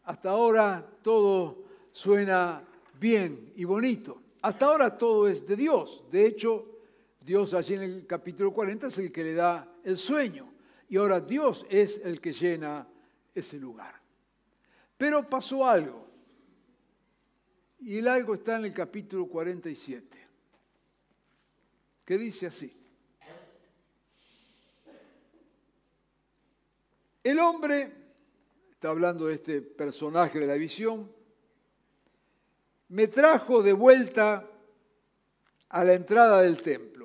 hasta 0.03 0.31
ahora 0.31 0.85
todo 1.01 1.63
suena 1.93 2.61
bien 2.99 3.53
y 3.55 3.63
bonito, 3.63 4.21
hasta 4.41 4.65
ahora 4.65 4.97
todo 4.97 5.29
es 5.29 5.47
de 5.47 5.55
Dios. 5.55 6.03
De 6.11 6.25
hecho, 6.25 6.65
Dios 7.25 7.53
allí 7.53 7.75
en 7.75 7.83
el 7.83 8.05
capítulo 8.05 8.51
40 8.51 8.87
es 8.87 8.97
el 8.97 9.13
que 9.13 9.23
le 9.23 9.33
da 9.33 9.65
el 9.85 9.97
sueño 9.97 10.58
y 10.89 10.97
ahora 10.97 11.21
Dios 11.21 11.65
es 11.69 12.01
el 12.03 12.19
que 12.19 12.33
llena 12.33 12.87
ese 13.33 13.59
lugar. 13.59 13.95
Pero 14.97 15.29
pasó 15.29 15.65
algo. 15.65 16.07
Y 17.79 17.99
el 17.99 18.07
algo 18.07 18.33
está 18.33 18.57
en 18.57 18.65
el 18.65 18.73
capítulo 18.73 19.27
47, 19.27 20.27
que 22.03 22.17
dice 22.17 22.47
así. 22.47 22.75
El 27.23 27.39
hombre, 27.39 27.93
está 28.71 28.89
hablando 28.89 29.27
de 29.27 29.35
este 29.35 29.61
personaje 29.61 30.39
de 30.39 30.47
la 30.47 30.55
visión, 30.55 31.09
me 32.89 33.07
trajo 33.07 33.61
de 33.61 33.73
vuelta 33.73 34.49
a 35.69 35.83
la 35.83 35.93
entrada 35.93 36.41
del 36.41 36.61
templo. 36.61 36.98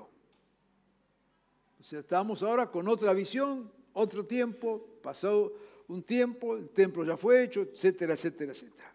Estamos 1.92 2.42
ahora 2.42 2.70
con 2.70 2.88
otra 2.88 3.12
visión, 3.12 3.70
otro 3.92 4.24
tiempo, 4.24 4.98
pasado 5.02 5.52
un 5.88 6.02
tiempo, 6.02 6.56
el 6.56 6.70
templo 6.70 7.04
ya 7.04 7.16
fue 7.16 7.42
hecho, 7.42 7.60
etcétera, 7.60 8.14
etcétera, 8.14 8.52
etcétera. 8.52 8.94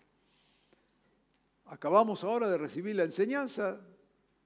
Acabamos 1.65 2.23
ahora 2.23 2.49
de 2.49 2.57
recibir 2.57 2.95
la 2.95 3.03
enseñanza 3.03 3.79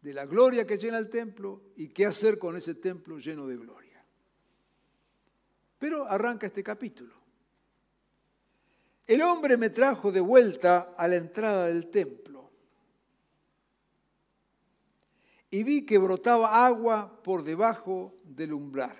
de 0.01 0.13
la 0.13 0.25
gloria 0.25 0.67
que 0.67 0.77
llena 0.77 0.97
el 0.97 1.09
templo 1.09 1.61
y 1.77 1.87
qué 1.87 2.05
hacer 2.05 2.37
con 2.37 2.57
ese 2.57 2.75
templo 2.75 3.17
lleno 3.17 3.47
de 3.47 3.55
gloria. 3.55 4.03
Pero 5.79 6.05
arranca 6.05 6.47
este 6.47 6.63
capítulo. 6.63 7.13
El 9.07 9.21
hombre 9.21 9.55
me 9.55 9.69
trajo 9.69 10.11
de 10.11 10.19
vuelta 10.19 10.93
a 10.97 11.07
la 11.07 11.15
entrada 11.15 11.67
del 11.67 11.89
templo 11.89 12.32
y 15.53 15.63
vi 15.63 15.85
que 15.85 15.99
brotaba 15.99 16.65
agua 16.65 17.21
por 17.21 17.43
debajo 17.43 18.15
del 18.23 18.53
umbral. 18.53 18.97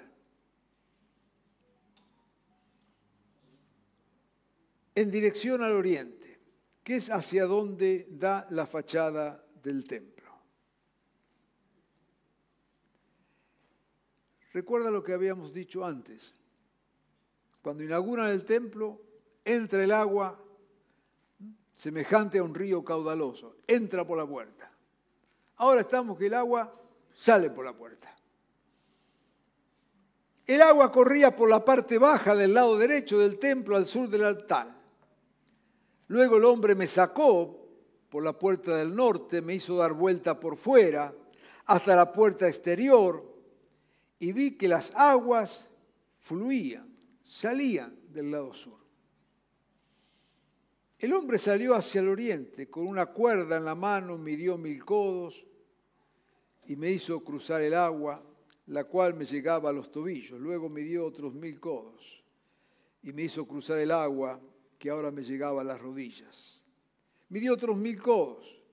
En 4.94 5.10
dirección 5.10 5.64
al 5.64 5.72
oriente, 5.72 6.40
que 6.84 6.98
es 6.98 7.10
hacia 7.10 7.46
donde 7.46 8.06
da 8.08 8.46
la 8.52 8.68
fachada 8.68 9.44
del 9.64 9.88
templo. 9.88 10.32
Recuerda 14.52 14.92
lo 14.92 15.02
que 15.02 15.14
habíamos 15.14 15.56
dicho 15.56 15.84
antes. 15.84 16.36
Cuando 17.64 17.84
inauguran 17.84 18.30
el 18.30 18.46
templo, 18.46 19.02
entra 19.44 19.84
el 19.84 19.92
agua 19.92 20.40
semejante 21.72 22.38
a 22.38 22.44
un 22.44 22.54
río 22.54 22.84
caudaloso, 22.84 23.58
entra 23.66 24.06
por 24.06 24.20
la 24.20 24.28
puerta. 24.28 24.73
Ahora 25.58 25.82
estamos 25.82 26.18
que 26.18 26.28
el 26.28 26.34
agua 26.34 26.74
sale 27.14 27.50
por 27.50 27.66
la 27.66 27.74
puerta. 27.74 28.14
El 30.46 30.62
agua 30.62 30.92
corría 30.92 31.36
por 31.36 31.50
la 31.50 31.64
parte 31.64 31.98
baja 31.98 32.36
del 32.36 32.54
lado 32.54 32.78
derecho 32.78 33.20
del 33.20 33.40
templo 33.40 33.76
al 33.76 33.86
sur 33.86 34.10
del 34.10 34.26
altar. 34.26 34.76
Luego 36.08 36.38
el 36.38 36.46
hombre 36.46 36.76
me 36.76 36.88
sacó 36.88 37.64
por 38.10 38.24
la 38.24 38.38
puerta 38.38 38.76
del 38.76 38.94
norte, 38.94 39.42
me 39.42 39.56
hizo 39.56 39.78
dar 39.78 39.94
vuelta 39.94 40.40
por 40.40 40.58
fuera 40.58 41.14
hasta 41.66 41.96
la 41.96 42.12
puerta 42.12 42.48
exterior 42.48 43.24
y 44.20 44.34
vi 44.34 44.58
que 44.58 44.68
las 44.68 44.94
aguas 44.96 45.70
fluían, 46.20 46.94
salían 47.24 47.98
del 48.10 48.32
lado 48.32 48.54
sur. 48.54 48.83
El 51.04 51.12
hombre 51.12 51.38
salió 51.38 51.76
hacia 51.76 52.00
el 52.00 52.08
oriente, 52.08 52.70
con 52.70 52.88
una 52.88 53.08
cuerda 53.08 53.58
en 53.58 53.66
la 53.66 53.76
mano 53.76 54.18
midió 54.18 54.58
mil 54.58 54.86
codos 54.86 55.46
y 56.66 56.78
me 56.78 56.92
hizo 56.92 57.22
cruzar 57.22 57.62
el 57.62 57.74
agua, 57.74 58.24
la 58.68 58.86
cual 58.86 59.14
me 59.14 59.26
llegaba 59.26 59.70
a 59.70 59.74
los 59.74 59.92
tobillos. 59.92 60.40
Luego 60.40 60.70
midió 60.70 61.06
otros 61.06 61.34
mil 61.34 61.60
codos 61.60 62.24
y 63.02 63.12
me 63.12 63.24
hizo 63.24 63.46
cruzar 63.46 63.80
el 63.80 63.92
agua, 63.92 64.40
que 64.80 64.92
ahora 64.92 65.12
me 65.12 65.26
llegaba 65.26 65.60
a 65.60 65.66
las 65.66 65.82
rodillas. 65.82 66.62
Midió 67.28 67.56
otros 67.56 67.76
mil 67.76 68.02
codos 68.02 68.64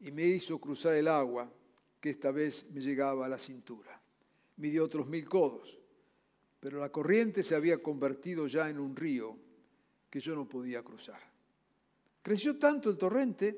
y 0.00 0.12
me 0.12 0.24
hizo 0.24 0.58
cruzar 0.58 0.94
el 0.94 1.08
agua, 1.08 1.52
que 2.00 2.08
esta 2.08 2.30
vez 2.30 2.64
me 2.72 2.80
llegaba 2.80 3.26
a 3.26 3.28
la 3.28 3.38
cintura. 3.38 4.00
Midió 4.56 4.82
otros 4.82 5.06
mil 5.06 5.28
codos, 5.28 5.78
pero 6.58 6.80
la 6.80 6.88
corriente 6.88 7.44
se 7.44 7.54
había 7.54 7.82
convertido 7.82 8.46
ya 8.46 8.70
en 8.70 8.78
un 8.78 8.96
río 8.96 9.36
que 10.08 10.20
yo 10.20 10.34
no 10.34 10.48
podía 10.48 10.82
cruzar. 10.82 11.35
Creció 12.26 12.58
tanto 12.58 12.90
el 12.90 12.98
torrente 12.98 13.56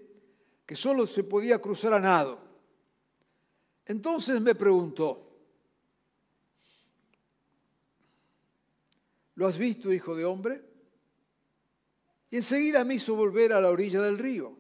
que 0.67 0.77
solo 0.77 1.07
se 1.07 1.25
podía 1.25 1.59
cruzar 1.59 1.95
a 1.95 1.99
nado. 1.99 2.39
Entonces 3.87 4.43
me 4.43 4.55
preguntó, 4.55 5.27
¿lo 9.37 9.47
has 9.47 9.57
visto, 9.57 9.91
hijo 9.91 10.15
de 10.15 10.27
hombre? 10.27 10.63
Y 12.29 12.37
enseguida 12.37 12.85
me 12.85 12.97
hizo 12.97 13.15
volver 13.15 13.55
a 13.55 13.61
la 13.63 13.71
orilla 13.71 14.03
del 14.03 14.19
río. 14.19 14.55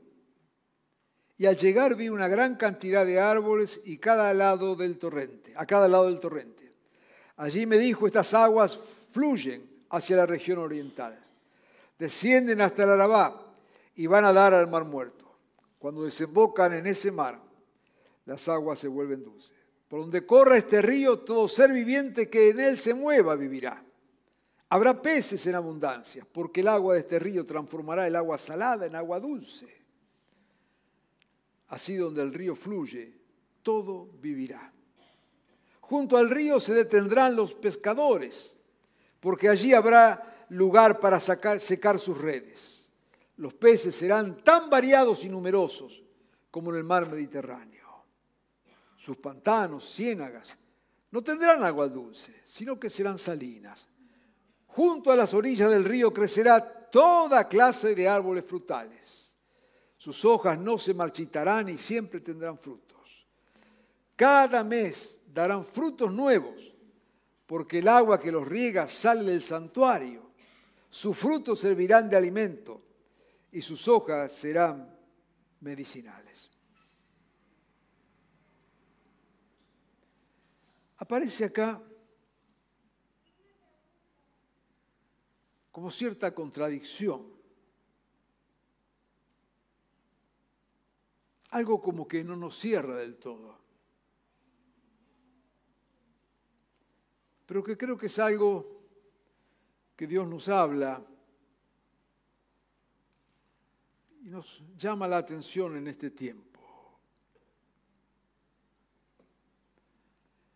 Y 1.37 1.45
al 1.45 1.59
llegar 1.59 1.95
vi 1.95 2.09
una 2.09 2.29
gran 2.29 2.57
cantidad 2.57 3.05
de 3.05 3.21
árboles 3.21 3.83
y 3.85 3.99
cada 3.99 4.33
lado 4.33 4.75
del 4.75 4.99
torrente, 4.99 5.53
a 5.55 5.67
cada 5.67 5.87
lado 5.87 6.07
del 6.07 6.19
torrente. 6.19 6.73
Allí 7.37 7.67
me 7.67 7.77
dijo, 7.77 8.07
estas 8.07 8.33
aguas 8.33 8.75
fluyen 9.13 9.69
hacia 9.91 10.17
la 10.17 10.25
región 10.25 10.61
oriental, 10.61 11.23
descienden 11.99 12.63
hasta 12.63 12.85
el 12.85 12.91
Arabá 12.93 13.45
y 13.99 14.07
van 14.07 14.25
a 14.25 14.33
dar 14.33 14.55
al 14.55 14.69
mar 14.69 14.85
muerto. 14.85 15.29
Cuando 15.77 16.05
desembocan 16.05 16.73
en 16.73 16.87
ese 16.87 17.11
mar, 17.11 17.43
las 18.27 18.49
aguas 18.49 18.79
se 18.79 18.87
vuelven 18.87 19.25
dulces. 19.25 19.53
Por 19.89 20.01
donde 20.01 20.25
corra 20.25 20.57
este 20.57 20.81
río, 20.81 21.19
todo 21.19 21.49
ser 21.49 21.73
viviente 21.73 22.31
que 22.31 22.51
en 22.51 22.61
él 22.61 22.77
se 22.77 22.95
mueva 22.95 23.35
vivirá. 23.35 23.85
Habrá 24.69 25.03
peces 25.03 25.45
en 25.49 25.57
abundancia, 25.57 26.25
porque 26.31 26.61
el 26.61 26.69
agua 26.69 26.95
de 26.95 27.01
este 27.01 27.19
río 27.19 27.45
transformará 27.45 28.07
el 28.07 28.15
agua 28.15 28.39
salada 28.39 28.87
en 28.87 28.95
agua 28.95 29.19
dulce. 29.19 29.67
Así 31.67 31.97
donde 31.97 32.23
el 32.23 32.33
río 32.33 32.55
fluye, 32.55 33.19
todo 33.65 34.11
vivirá. 34.21 34.73
Junto 35.81 36.17
al 36.17 36.31
río 36.31 36.61
se 36.61 36.73
detendrán 36.73 37.35
los 37.35 37.53
pescadores, 37.53 38.55
porque 39.19 39.49
allí 39.49 39.75
habrá 39.75 40.47
lugar 40.51 41.01
para 41.01 41.19
sacar, 41.19 41.61
secar 41.61 41.99
sus 41.99 42.17
redes 42.17 42.78
los 43.39 43.55
peces 43.55 43.95
serán 43.95 44.43
tan 44.43 44.69
variados 44.69 45.25
y 45.25 45.29
numerosos 45.29 46.03
como 46.51 46.71
en 46.71 46.77
el 46.77 46.85
mar 46.85 47.09
Mediterráneo. 47.09 48.05
Sus 48.97 49.17
pantanos, 49.17 49.89
ciénagas, 49.95 50.57
no 51.11 51.23
tendrán 51.23 51.63
agua 51.63 51.87
dulce, 51.87 52.43
sino 52.45 52.79
que 52.79 52.91
serán 52.91 53.17
salinas. 53.17 53.89
Junto 54.67 55.13
a 55.13 55.17
las 55.17 55.33
orillas 55.35 55.71
del 55.71 55.85
río 55.85 56.13
crecerá 56.13 56.91
toda 56.91 57.49
clase 57.49 57.95
de 57.95 58.09
árboles 58.09 58.45
frutales. 58.45 59.35
Sus 59.97 60.25
hojas 60.25 60.59
no 60.59 60.77
se 60.77 60.93
marchitarán 60.93 61.69
y 61.69 61.79
siempre 61.79 62.21
tendrán 62.21 62.59
frutos. 62.59 63.27
Cada 64.17 64.65
mes 64.65 65.21
darán 65.33 65.65
frutos 65.65 66.13
nuevos, 66.13 66.75
porque 67.47 67.79
el 67.79 67.89
agua 67.89 68.19
que 68.19 68.33
los 68.33 68.47
riega 68.47 68.89
sale 68.89 69.31
del 69.31 69.41
santuario. 69.41 70.29
Sus 70.91 71.17
frutos 71.17 71.61
servirán 71.61 72.11
de 72.11 72.17
alimento 72.17 72.88
y 73.53 73.63
sus 73.63 73.89
hojas 73.89 74.33
serán 74.33 74.97
medicinales. 75.61 76.51
Aparece 80.99 81.45
acá 81.45 81.81
como 85.71 85.91
cierta 85.91 86.35
contradicción. 86.35 87.39
Algo 91.51 91.81
como 91.81 92.07
que 92.07 92.25
no 92.25 92.37
nos 92.37 92.59
cierra 92.59 92.97
del 92.97 93.17
todo. 93.17 93.57
Pero 97.47 97.65
que 97.65 97.79
creo 97.79 97.97
que 97.97 98.09
es 98.09 98.19
algo 98.19 98.83
que 99.97 100.07
Dios 100.07 100.29
nos 100.29 100.49
habla 100.49 101.03
y 104.29 104.31
nos 104.31 104.63
llama 104.77 105.09
la 105.09 105.17
atención 105.17 105.75
en 105.79 105.89
este 105.89 106.11
tiempo. 106.11 106.61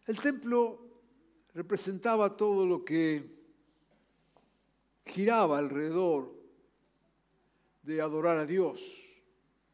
El 0.04 0.20
templo 0.20 0.78
representaba 1.54 2.36
todo 2.36 2.66
lo 2.66 2.84
que 2.84 3.24
giraba 5.06 5.56
alrededor 5.56 6.34
de 7.82 8.02
adorar 8.02 8.36
a 8.36 8.44
Dios, 8.44 8.92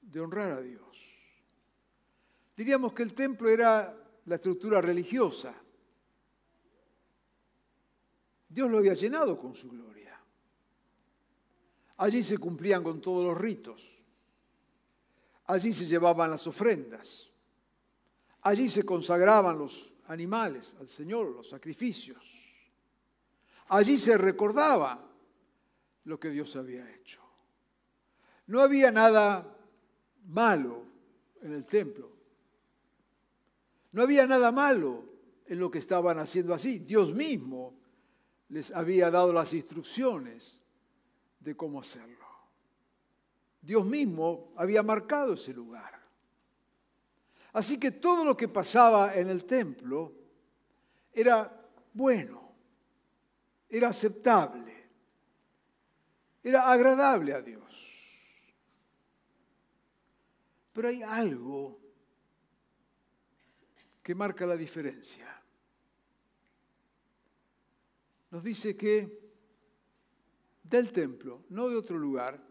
de 0.00 0.20
honrar 0.20 0.52
a 0.52 0.60
Dios. 0.60 0.96
Diríamos 2.56 2.92
que 2.92 3.02
el 3.02 3.14
templo 3.14 3.48
era 3.48 4.00
la 4.26 4.34
estructura 4.36 4.80
religiosa. 4.80 5.52
Dios 8.48 8.70
lo 8.70 8.78
había 8.78 8.94
llenado 8.94 9.36
con 9.36 9.56
su 9.56 9.68
gloria. 9.68 10.17
Allí 11.98 12.22
se 12.22 12.38
cumplían 12.38 12.82
con 12.82 13.00
todos 13.00 13.24
los 13.24 13.36
ritos. 13.36 13.82
Allí 15.46 15.72
se 15.72 15.86
llevaban 15.86 16.30
las 16.30 16.46
ofrendas. 16.46 17.28
Allí 18.42 18.68
se 18.68 18.84
consagraban 18.84 19.58
los 19.58 19.92
animales 20.06 20.76
al 20.78 20.88
Señor, 20.88 21.30
los 21.34 21.48
sacrificios. 21.48 22.22
Allí 23.68 23.98
se 23.98 24.16
recordaba 24.16 25.04
lo 26.04 26.20
que 26.20 26.30
Dios 26.30 26.54
había 26.56 26.88
hecho. 26.94 27.20
No 28.46 28.60
había 28.60 28.92
nada 28.92 29.56
malo 30.28 30.84
en 31.42 31.52
el 31.52 31.66
templo. 31.66 32.12
No 33.92 34.02
había 34.02 34.26
nada 34.26 34.52
malo 34.52 35.04
en 35.46 35.58
lo 35.58 35.70
que 35.70 35.78
estaban 35.78 36.18
haciendo 36.18 36.54
así. 36.54 36.78
Dios 36.78 37.12
mismo 37.12 37.74
les 38.50 38.70
había 38.70 39.10
dado 39.10 39.32
las 39.32 39.52
instrucciones 39.52 40.57
de 41.40 41.56
cómo 41.56 41.80
hacerlo. 41.80 42.26
Dios 43.60 43.84
mismo 43.84 44.52
había 44.56 44.82
marcado 44.82 45.34
ese 45.34 45.52
lugar. 45.52 45.98
Así 47.52 47.78
que 47.78 47.90
todo 47.90 48.24
lo 48.24 48.36
que 48.36 48.48
pasaba 48.48 49.14
en 49.14 49.28
el 49.28 49.44
templo 49.44 50.12
era 51.12 51.52
bueno, 51.92 52.52
era 53.68 53.88
aceptable, 53.88 54.74
era 56.42 56.70
agradable 56.70 57.32
a 57.32 57.42
Dios. 57.42 57.64
Pero 60.72 60.88
hay 60.88 61.02
algo 61.02 61.80
que 64.02 64.14
marca 64.14 64.46
la 64.46 64.56
diferencia. 64.56 65.26
Nos 68.30 68.42
dice 68.42 68.76
que 68.76 69.27
del 70.68 70.92
templo, 70.92 71.44
no 71.48 71.68
de 71.68 71.76
otro 71.76 71.98
lugar, 71.98 72.42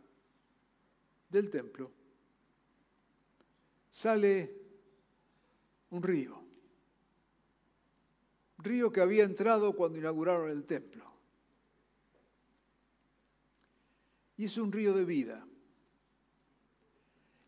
del 1.30 1.50
templo, 1.50 1.92
sale 3.90 4.56
un 5.92 6.04
río. 6.04 6.44
río 8.60 8.92
que 8.92 9.02
había 9.02 9.24
entrado 9.24 9.76
cuando 9.76 10.00
inauguraron 10.00 10.50
el 10.50 10.66
templo. 10.66 11.06
Y 14.36 14.46
es 14.46 14.58
un 14.58 14.72
río 14.72 14.94
de 14.94 15.06
vida. 15.06 15.48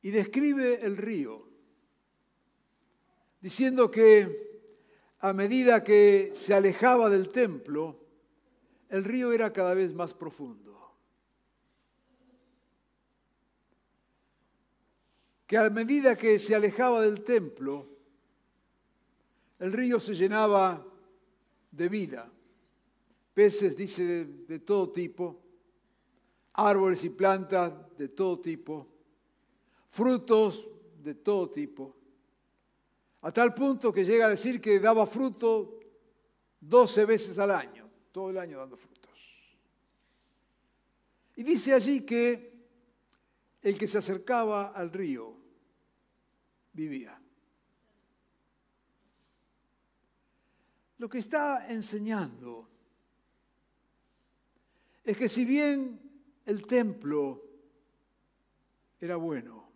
Y 0.01 0.11
describe 0.11 0.85
el 0.85 0.97
río 0.97 1.49
diciendo 3.41 3.91
que 3.91 4.49
a 5.19 5.33
medida 5.33 5.83
que 5.83 6.31
se 6.33 6.53
alejaba 6.53 7.09
del 7.09 7.29
templo, 7.29 8.08
el 8.89 9.03
río 9.03 9.31
era 9.31 9.53
cada 9.53 9.73
vez 9.73 9.93
más 9.93 10.13
profundo. 10.13 10.77
Que 15.47 15.57
a 15.57 15.69
medida 15.69 16.15
que 16.15 16.37
se 16.37 16.53
alejaba 16.53 17.01
del 17.01 17.23
templo, 17.23 17.87
el 19.59 19.71
río 19.71 19.99
se 19.99 20.13
llenaba 20.13 20.85
de 21.71 21.89
vida. 21.89 22.31
Peces, 23.33 23.75
dice, 23.75 24.03
de, 24.03 24.25
de 24.25 24.59
todo 24.59 24.91
tipo, 24.91 25.41
árboles 26.53 27.03
y 27.03 27.09
plantas 27.09 27.73
de 27.97 28.09
todo 28.09 28.39
tipo, 28.39 28.87
frutos 29.89 30.67
de 31.01 31.15
todo 31.15 31.49
tipo, 31.49 31.95
a 33.21 33.31
tal 33.31 33.53
punto 33.53 33.91
que 33.91 34.05
llega 34.05 34.25
a 34.25 34.29
decir 34.29 34.61
que 34.61 34.79
daba 34.79 35.05
fruto 35.05 35.79
12 36.59 37.05
veces 37.05 37.39
al 37.39 37.51
año, 37.51 37.78
todo 38.19 38.31
el 38.31 38.37
año 38.37 38.59
dando 38.59 38.75
frutos. 38.75 39.17
Y 41.37 41.43
dice 41.43 41.73
allí 41.73 42.01
que 42.01 42.53
el 43.61 43.77
que 43.77 43.87
se 43.87 43.97
acercaba 43.97 44.71
al 44.71 44.91
río 44.91 45.37
vivía. 46.73 47.17
Lo 50.97 51.07
que 51.07 51.19
está 51.19 51.65
enseñando 51.69 52.67
es 55.05 55.15
que 55.15 55.29
si 55.29 55.45
bien 55.45 55.97
el 56.45 56.67
templo 56.67 57.41
era 58.99 59.15
bueno, 59.15 59.71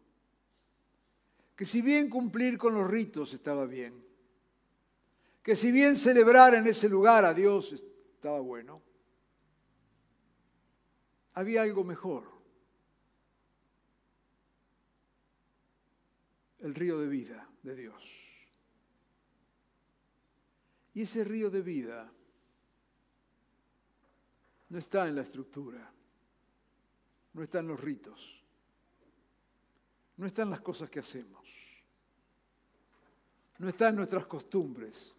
que 1.56 1.64
si 1.64 1.82
bien 1.82 2.10
cumplir 2.10 2.58
con 2.58 2.74
los 2.74 2.92
ritos 2.92 3.34
estaba 3.34 3.66
bien, 3.66 4.04
que 5.42 5.56
si 5.56 5.72
bien 5.72 5.96
celebrar 5.96 6.56
en 6.56 6.68
ese 6.68 6.90
lugar 6.90 7.24
a 7.24 7.34
Dios 7.34 7.86
estaba 8.24 8.40
bueno, 8.40 8.82
había 11.34 11.62
algo 11.62 11.84
mejor. 11.84 12.24
El 16.60 16.74
río 16.74 17.00
de 17.00 17.08
vida 17.08 17.50
de 17.64 17.76
Dios. 17.76 18.02
Y 20.94 21.02
ese 21.02 21.26
río 21.26 21.50
de 21.50 21.64
vida 21.64 22.10
no 24.70 24.78
está 24.78 25.06
en 25.10 25.16
la 25.16 25.24
estructura, 25.24 25.94
no 27.34 27.44
está 27.44 27.60
en 27.60 27.68
los 27.68 27.82
ritos, 27.82 28.42
no 30.16 30.26
está 30.26 30.44
en 30.44 30.52
las 30.52 30.62
cosas 30.62 30.90
que 30.90 31.02
hacemos, 31.02 31.46
no 33.58 33.68
está 33.68 33.90
en 33.90 33.98
nuestras 33.98 34.26
costumbres, 34.28 35.14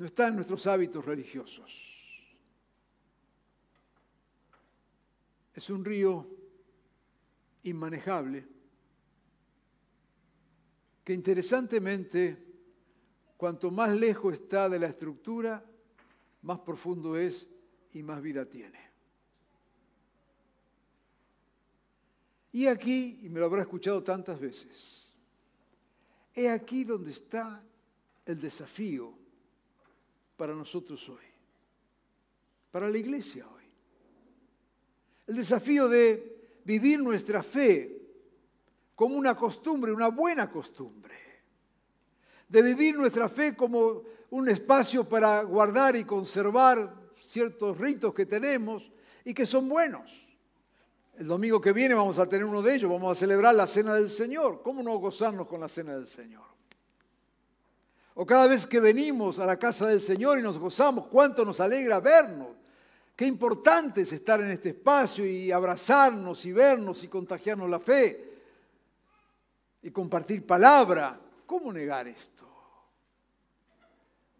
no 0.00 0.06
está 0.06 0.28
en 0.28 0.36
nuestros 0.36 0.66
hábitos 0.66 1.04
religiosos. 1.04 1.70
Es 5.52 5.68
un 5.68 5.84
río 5.84 6.26
inmanejable 7.64 8.48
que 11.04 11.12
interesantemente 11.12 12.50
Cuanto 13.40 13.70
más 13.70 13.96
lejos 13.96 14.34
está 14.34 14.68
de 14.68 14.78
la 14.78 14.88
estructura, 14.88 15.64
más 16.42 16.58
profundo 16.58 17.16
es 17.16 17.46
y 17.94 18.02
más 18.02 18.20
vida 18.20 18.44
tiene. 18.44 18.78
Y 22.52 22.66
aquí, 22.66 23.20
y 23.22 23.30
me 23.30 23.40
lo 23.40 23.46
habrá 23.46 23.62
escuchado 23.62 24.04
tantas 24.04 24.38
veces, 24.38 25.10
he 26.34 26.50
aquí 26.50 26.84
donde 26.84 27.12
está 27.12 27.62
el 28.26 28.38
desafío 28.38 29.19
para 30.40 30.54
nosotros 30.54 31.06
hoy, 31.10 31.26
para 32.70 32.88
la 32.88 32.96
iglesia 32.96 33.46
hoy. 33.46 33.64
El 35.26 35.36
desafío 35.36 35.86
de 35.86 36.62
vivir 36.64 36.98
nuestra 36.98 37.42
fe 37.42 38.00
como 38.94 39.16
una 39.16 39.36
costumbre, 39.36 39.92
una 39.92 40.08
buena 40.08 40.50
costumbre 40.50 41.14
de 42.48 42.62
vivir 42.62 42.96
nuestra 42.96 43.28
fe 43.28 43.54
como 43.54 44.02
un 44.30 44.48
espacio 44.48 45.06
para 45.06 45.42
guardar 45.42 45.94
y 45.94 46.04
conservar 46.04 46.90
ciertos 47.20 47.76
ritos 47.76 48.14
que 48.14 48.24
tenemos 48.24 48.90
y 49.26 49.34
que 49.34 49.44
son 49.44 49.68
buenos. 49.68 50.26
El 51.18 51.26
domingo 51.26 51.60
que 51.60 51.74
viene 51.74 51.92
vamos 51.92 52.18
a 52.18 52.26
tener 52.26 52.46
uno 52.46 52.62
de 52.62 52.76
ellos, 52.76 52.90
vamos 52.90 53.12
a 53.12 53.20
celebrar 53.20 53.54
la 53.54 53.66
cena 53.66 53.92
del 53.92 54.08
Señor. 54.08 54.62
¿Cómo 54.62 54.82
no 54.82 54.96
gozarnos 54.96 55.46
con 55.46 55.60
la 55.60 55.68
cena 55.68 55.94
del 55.96 56.06
Señor? 56.06 56.49
O 58.14 58.26
cada 58.26 58.46
vez 58.46 58.66
que 58.66 58.80
venimos 58.80 59.38
a 59.38 59.46
la 59.46 59.58
casa 59.58 59.86
del 59.86 60.00
Señor 60.00 60.38
y 60.38 60.42
nos 60.42 60.58
gozamos, 60.58 61.06
cuánto 61.06 61.44
nos 61.44 61.60
alegra 61.60 62.00
vernos. 62.00 62.56
Qué 63.14 63.26
importante 63.26 64.00
es 64.00 64.12
estar 64.12 64.40
en 64.40 64.50
este 64.50 64.70
espacio 64.70 65.26
y 65.26 65.52
abrazarnos 65.52 66.44
y 66.46 66.52
vernos 66.52 67.04
y 67.04 67.08
contagiarnos 67.08 67.68
la 67.68 67.78
fe 67.78 68.30
y 69.82 69.90
compartir 69.90 70.46
palabra. 70.46 71.20
¿Cómo 71.46 71.72
negar 71.72 72.08
esto? 72.08 72.48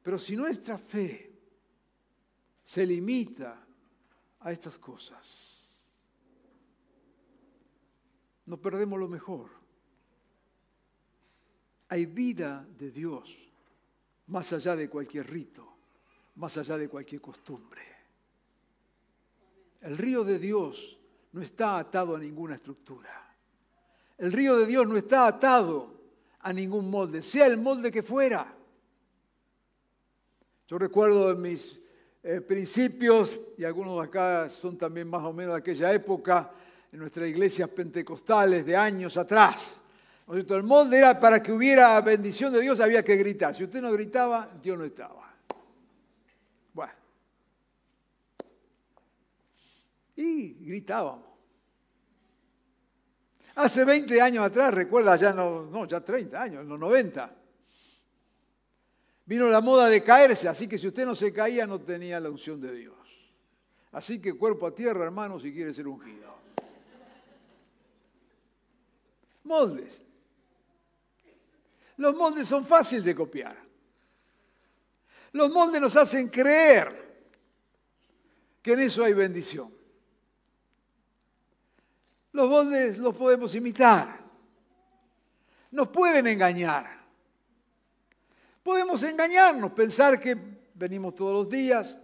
Pero 0.03 0.19
si 0.19 0.35
nuestra 0.37 0.79
fe 0.79 1.31
se 2.65 2.87
limita 2.87 3.67
a 4.41 4.53
estas 4.53 4.79
cosas, 4.79 5.59
no 8.47 8.57
perdemos 8.57 8.99
lo 8.99 9.09
mejor. 9.09 9.51
Hay 11.89 12.07
vida 12.07 12.67
de 12.79 12.91
Dios 12.91 13.50
más 14.31 14.53
allá 14.53 14.77
de 14.77 14.89
cualquier 14.89 15.31
rito, 15.31 15.67
más 16.37 16.57
allá 16.57 16.79
de 16.79 16.89
cualquier 16.89 17.21
costumbre. 17.21 17.83
El 19.81 19.99
río 19.99 20.25
de 20.25 20.39
Dios 20.39 20.99
no 21.33 21.43
está 21.43 21.79
atado 21.79 22.17
a 22.17 22.19
ninguna 22.19 22.55
estructura. 22.55 23.35
El 24.19 24.33
río 24.33 24.57
de 24.57 24.67
Dios 24.67 24.87
no 24.87 24.97
está 24.97 25.27
atado 25.27 25.95
a 26.41 26.53
ningún 26.53 26.91
molde, 26.91 27.23
sea 27.23 27.47
el 27.47 27.59
molde 27.59 27.91
que 27.91 28.03
fuera. 28.03 28.55
Yo 30.69 30.79
recuerdo 30.79 31.33
en 31.33 31.41
mis 31.41 31.81
eh, 32.23 32.41
principios, 32.41 33.39
y 33.57 33.65
algunos 33.65 33.97
de 33.97 34.05
acá 34.05 34.49
son 34.49 34.79
también 34.79 35.09
más 35.09 35.25
o 35.25 35.33
menos 35.33 35.55
de 35.55 35.59
aquella 35.59 35.93
época, 35.93 36.53
en 36.93 36.99
nuestras 36.99 37.29
iglesias 37.29 37.69
pentecostales 37.71 38.65
de 38.65 38.77
años 38.77 39.17
atrás. 39.17 39.80
El 40.31 40.63
molde 40.63 40.99
era 40.99 41.19
para 41.19 41.43
que 41.43 41.51
hubiera 41.51 42.01
bendición 42.03 42.53
de 42.53 42.61
Dios, 42.61 42.79
había 42.79 43.05
que 43.05 43.17
gritar. 43.17 43.53
Si 43.53 43.65
usted 43.65 43.83
no 43.83 43.91
gritaba, 43.91 44.49
Dios 44.63 44.79
no 44.79 44.85
estaba. 44.85 45.35
Bueno. 46.73 46.93
Y 50.15 50.53
gritábamos. 50.67 51.27
Hace 53.57 53.85
20 53.85 54.21
años 54.23 54.45
atrás, 54.45 54.73
recuerda, 54.73 55.17
ya 55.17 55.33
no, 55.33 55.65
no, 55.65 55.85
ya 55.85 56.01
30 56.01 56.41
años, 56.41 56.63
en 56.63 56.69
los 56.69 56.79
90, 56.79 57.37
vino 59.27 59.49
la 59.51 59.61
moda 59.61 59.89
de 59.89 60.03
caerse, 60.05 60.49
así 60.49 60.69
que 60.69 60.79
si 60.79 60.87
usted 60.87 61.05
no 61.05 61.17
se 61.17 61.33
caía 61.33 61.67
no 61.67 61.81
tenía 61.81 62.21
la 62.21 62.31
unción 62.31 62.61
de 62.61 62.73
Dios. 62.73 62.95
Así 63.91 64.23
que 64.23 64.35
cuerpo 64.35 64.69
a 64.69 64.75
tierra, 64.75 65.05
hermano, 65.05 65.41
si 65.41 65.53
quiere 65.53 65.73
ser 65.73 65.89
ungido. 65.89 66.31
Moldes. 69.43 70.10
Los 72.01 72.17
moldes 72.17 72.49
son 72.49 72.65
fáciles 72.65 73.05
de 73.05 73.15
copiar. 73.15 73.55
Los 75.33 75.51
moldes 75.51 75.83
nos 75.83 75.95
hacen 75.97 76.29
creer 76.29 77.29
que 78.63 78.73
en 78.73 78.81
eso 78.81 79.05
hay 79.05 79.13
bendición. 79.13 79.71
Los 82.33 82.49
moldes 82.49 82.97
los 82.97 83.15
podemos 83.15 83.55
imitar. 83.55 84.19
Nos 85.73 85.89
pueden 85.89 86.27
engañar. 86.27 87.05
Podemos 88.63 89.03
engañarnos, 89.03 89.73
pensar 89.73 90.19
que 90.19 90.39
venimos 90.73 91.15
todos 91.15 91.35
los 91.35 91.51
días. 91.51 91.99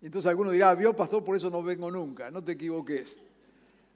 Y 0.00 0.06
entonces 0.06 0.28
alguno 0.28 0.52
dirá, 0.52 0.76
vio 0.76 0.94
pastor, 0.94 1.24
por 1.24 1.34
eso 1.34 1.50
no 1.50 1.60
vengo 1.60 1.90
nunca. 1.90 2.30
No 2.30 2.44
te 2.44 2.52
equivoques. 2.52 3.18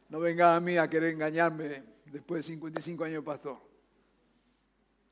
No 0.08 0.18
venga 0.18 0.56
a 0.56 0.58
mí 0.58 0.76
a 0.78 0.90
querer 0.90 1.12
engañarme 1.12 1.80
después 2.06 2.44
de 2.44 2.54
55 2.54 3.04
años 3.04 3.22
de 3.22 3.22
pastor. 3.22 3.71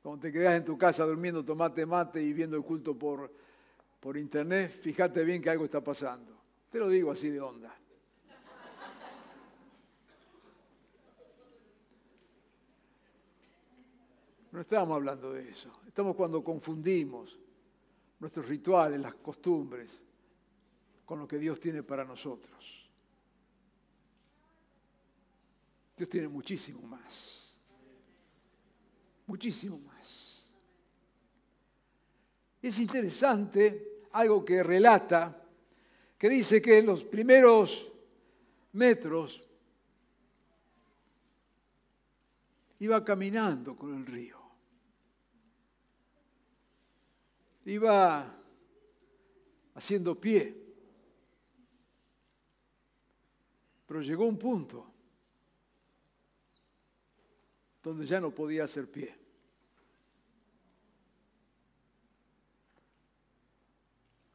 Cuando 0.01 0.21
te 0.21 0.31
quedas 0.31 0.57
en 0.57 0.65
tu 0.65 0.77
casa 0.77 1.05
durmiendo, 1.05 1.45
tomate 1.45 1.85
mate 1.85 2.21
y 2.21 2.33
viendo 2.33 2.57
el 2.57 2.63
culto 2.63 2.97
por, 2.97 3.31
por 3.99 4.17
internet, 4.17 4.79
fíjate 4.81 5.23
bien 5.23 5.41
que 5.41 5.49
algo 5.49 5.65
está 5.65 5.83
pasando. 5.83 6.35
Te 6.69 6.79
lo 6.79 6.89
digo 6.89 7.11
así 7.11 7.29
de 7.29 7.39
onda. 7.39 7.77
No 14.51 14.59
estamos 14.59 14.95
hablando 14.95 15.31
de 15.31 15.49
eso. 15.49 15.71
Estamos 15.87 16.15
cuando 16.15 16.43
confundimos 16.43 17.39
nuestros 18.19 18.47
rituales, 18.47 18.99
las 18.99 19.15
costumbres, 19.15 20.01
con 21.05 21.19
lo 21.19 21.27
que 21.27 21.37
Dios 21.37 21.59
tiene 21.59 21.83
para 21.83 22.03
nosotros. 22.03 22.89
Dios 25.95 26.09
tiene 26.09 26.27
muchísimo 26.27 26.81
más. 26.81 27.40
Muchísimo 29.31 29.79
más. 29.79 30.45
Es 32.61 32.77
interesante 32.79 34.01
algo 34.11 34.43
que 34.43 34.61
relata, 34.61 35.41
que 36.17 36.27
dice 36.27 36.61
que 36.61 36.79
en 36.79 36.87
los 36.87 37.05
primeros 37.05 37.89
metros 38.73 39.41
iba 42.79 43.05
caminando 43.05 43.73
con 43.77 43.95
el 43.95 44.05
río. 44.05 44.37
iba 47.63 48.37
haciendo 49.75 50.19
pie. 50.19 50.61
Pero 53.87 54.01
llegó 54.01 54.25
un 54.25 54.37
punto 54.37 54.91
donde 57.81 58.05
ya 58.05 58.19
no 58.19 58.31
podía 58.31 58.65
hacer 58.65 58.91
pie. 58.91 59.20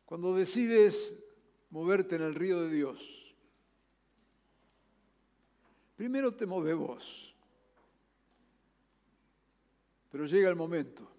Cuando 0.06 0.36
decides 0.36 1.16
moverte 1.70 2.14
en 2.14 2.22
el 2.22 2.34
río 2.36 2.62
de 2.62 2.70
Dios, 2.70 3.34
primero 5.96 6.32
te 6.32 6.46
mueve 6.46 6.74
vos, 6.74 7.34
pero 10.12 10.26
llega 10.26 10.48
el 10.48 10.54
momento 10.54 11.10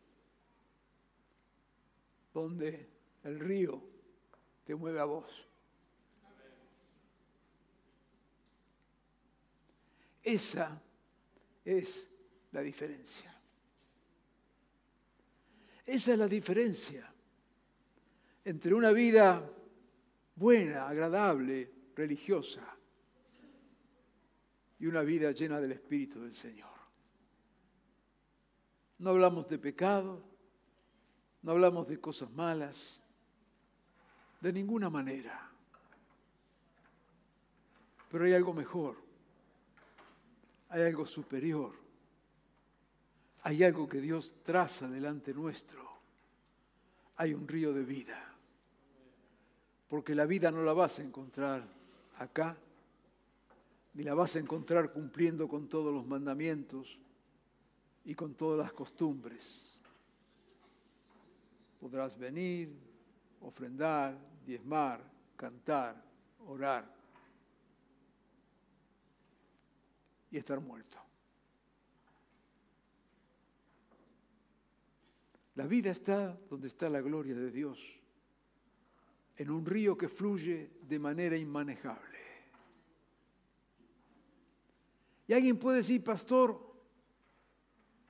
donde 2.33 2.89
el 3.25 3.39
río 3.41 3.83
te 4.63 4.73
mueve 4.73 5.01
a 5.01 5.05
vos. 5.05 5.45
Esa 10.23 10.81
es 11.65 12.09
la 12.53 12.61
diferencia. 12.61 13.37
Esa 15.85 16.13
es 16.13 16.19
la 16.19 16.27
diferencia 16.27 17.13
entre 18.47 18.73
una 18.73 18.93
vida 18.93 19.45
buena, 20.33 20.87
agradable, 20.87 21.69
religiosa 21.93 22.61
y 24.79 24.85
una 24.85 25.01
vida 25.01 25.31
llena 25.31 25.59
del 25.59 25.73
Espíritu 25.73 26.21
del 26.21 26.33
Señor. 26.33 26.71
No 28.99 29.09
hablamos 29.09 29.49
de 29.49 29.59
pecado, 29.59 30.23
no 31.41 31.51
hablamos 31.51 31.89
de 31.89 31.99
cosas 31.99 32.31
malas, 32.31 33.01
de 34.39 34.53
ninguna 34.53 34.89
manera. 34.89 35.51
Pero 38.09 38.23
hay 38.23 38.33
algo 38.33 38.53
mejor, 38.53 38.95
hay 40.69 40.83
algo 40.83 41.05
superior, 41.05 41.73
hay 43.43 43.61
algo 43.65 43.89
que 43.89 43.99
Dios 43.99 44.35
traza 44.45 44.87
delante 44.87 45.33
nuestro. 45.33 45.85
Hay 47.17 47.33
un 47.33 47.45
río 47.45 47.73
de 47.73 47.83
vida, 47.83 48.36
porque 49.87 50.15
la 50.15 50.25
vida 50.25 50.51
no 50.51 50.63
la 50.63 50.73
vas 50.73 50.99
a 50.99 51.03
encontrar 51.03 51.63
acá, 52.17 52.57
ni 53.93 54.03
la 54.03 54.13
vas 54.13 54.35
a 54.35 54.39
encontrar 54.39 54.91
cumpliendo 54.91 55.47
con 55.47 55.67
todos 55.67 55.93
los 55.93 56.05
mandamientos 56.05 56.99
y 58.05 58.15
con 58.15 58.35
todas 58.35 58.59
las 58.59 58.73
costumbres 58.73 59.77
podrás 61.79 62.17
venir, 62.17 62.73
ofrendar, 63.41 64.17
diezmar, 64.45 65.01
cantar, 65.35 66.03
orar 66.47 66.85
y 70.31 70.37
estar 70.37 70.59
muerto. 70.59 70.97
La 75.55 75.65
vida 75.65 75.91
está 75.91 76.37
donde 76.49 76.67
está 76.67 76.89
la 76.89 77.01
gloria 77.01 77.35
de 77.35 77.51
Dios, 77.51 77.96
en 79.37 79.51
un 79.51 79.65
río 79.65 79.97
que 79.97 80.09
fluye 80.09 80.71
de 80.81 80.99
manera 80.99 81.37
inmanejable. 81.37 82.17
Y 85.27 85.33
alguien 85.33 85.57
puede 85.57 85.77
decir, 85.77 86.03
pastor, 86.03 86.59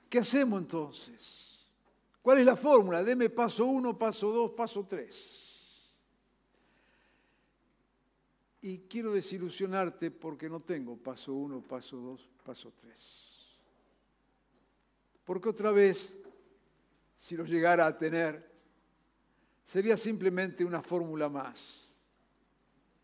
¿qué 0.08 0.20
hacemos 0.20 0.60
entonces? 0.62 1.66
¿Cuál 2.22 2.38
es 2.38 2.46
la 2.46 2.56
fórmula? 2.56 3.02
Deme 3.02 3.28
paso 3.28 3.66
uno, 3.66 3.98
paso 3.98 4.30
dos, 4.30 4.52
paso 4.52 4.86
tres. 4.86 5.94
Y 8.60 8.78
quiero 8.80 9.12
desilusionarte 9.12 10.10
porque 10.10 10.48
no 10.48 10.60
tengo 10.60 10.96
paso 10.96 11.32
uno, 11.34 11.60
paso 11.60 11.96
dos, 11.96 12.28
paso 12.44 12.72
tres. 12.76 13.56
Porque 15.24 15.48
otra 15.48 15.72
vez, 15.72 16.16
si 17.16 17.36
lo 17.36 17.44
llegara 17.44 17.86
a 17.86 17.96
tener, 17.98 18.48
sería 19.68 19.98
simplemente 19.98 20.64
una 20.64 20.80
fórmula 20.80 21.28
más, 21.28 21.92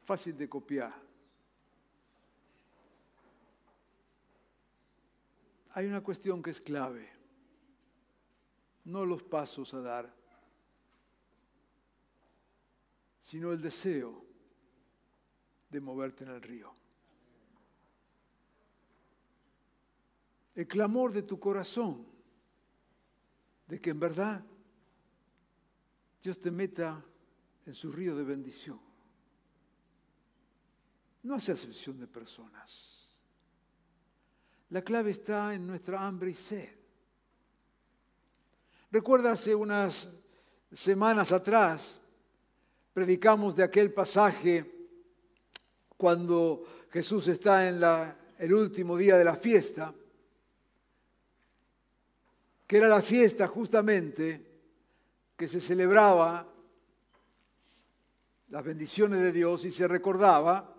fácil 0.03 0.35
de 0.35 0.49
copiar. 0.49 0.95
Hay 5.73 5.85
una 5.87 6.01
cuestión 6.01 6.43
que 6.43 6.51
es 6.51 6.63
clave 6.63 7.13
no 8.85 9.05
los 9.05 9.23
pasos 9.23 9.75
a 9.75 9.81
dar, 9.81 10.15
sino 13.19 13.53
el 13.53 13.61
deseo 13.61 14.25
de 15.69 15.81
moverte 15.83 16.25
en 16.25 16.31
el 16.31 16.41
río. 16.41 16.75
El 20.55 20.67
clamor 20.67 21.13
de 21.13 21.23
tu 21.23 21.39
corazón 21.39 22.07
de 23.67 23.81
que 23.81 23.91
en 23.91 24.01
verdad 24.01 24.45
Dios 26.25 26.39
te 26.39 26.51
meta 26.51 27.05
en 27.67 27.75
su 27.75 27.93
río 27.93 28.17
de 28.17 28.25
bendición. 28.25 28.81
No 31.25 31.35
hace 31.35 31.53
acepción 31.53 32.01
de 32.01 32.07
personas. 32.07 33.11
La 34.71 34.81
clave 34.81 35.11
está 35.11 35.55
en 35.55 35.67
nuestra 35.67 36.03
hambre 36.03 36.31
y 36.31 36.35
sed. 36.35 36.71
Recuerda 38.91 39.33
hace 39.33 39.55
unas 39.55 40.09
semanas 40.73 41.31
atrás, 41.31 42.01
predicamos 42.95 43.55
de 43.55 43.65
aquel 43.65 43.93
pasaje 43.93 44.89
cuando 45.95 46.87
Jesús 46.91 47.29
está 47.29 47.69
en 47.69 47.83
el 48.39 48.55
último 48.55 48.97
día 48.97 49.19
de 49.19 49.25
la 49.25 49.37
fiesta, 49.37 49.95
que 52.67 52.79
era 52.79 52.89
la 52.89 53.03
fiesta 53.03 53.47
justamente 53.47 54.54
que 55.37 55.49
se 55.49 55.61
celebraba 55.61 56.47
las 58.49 58.65
bendiciones 58.65 59.21
de 59.21 59.33
Dios 59.33 59.65
y 59.65 59.71
se 59.71 59.89
recordaba 59.89 60.77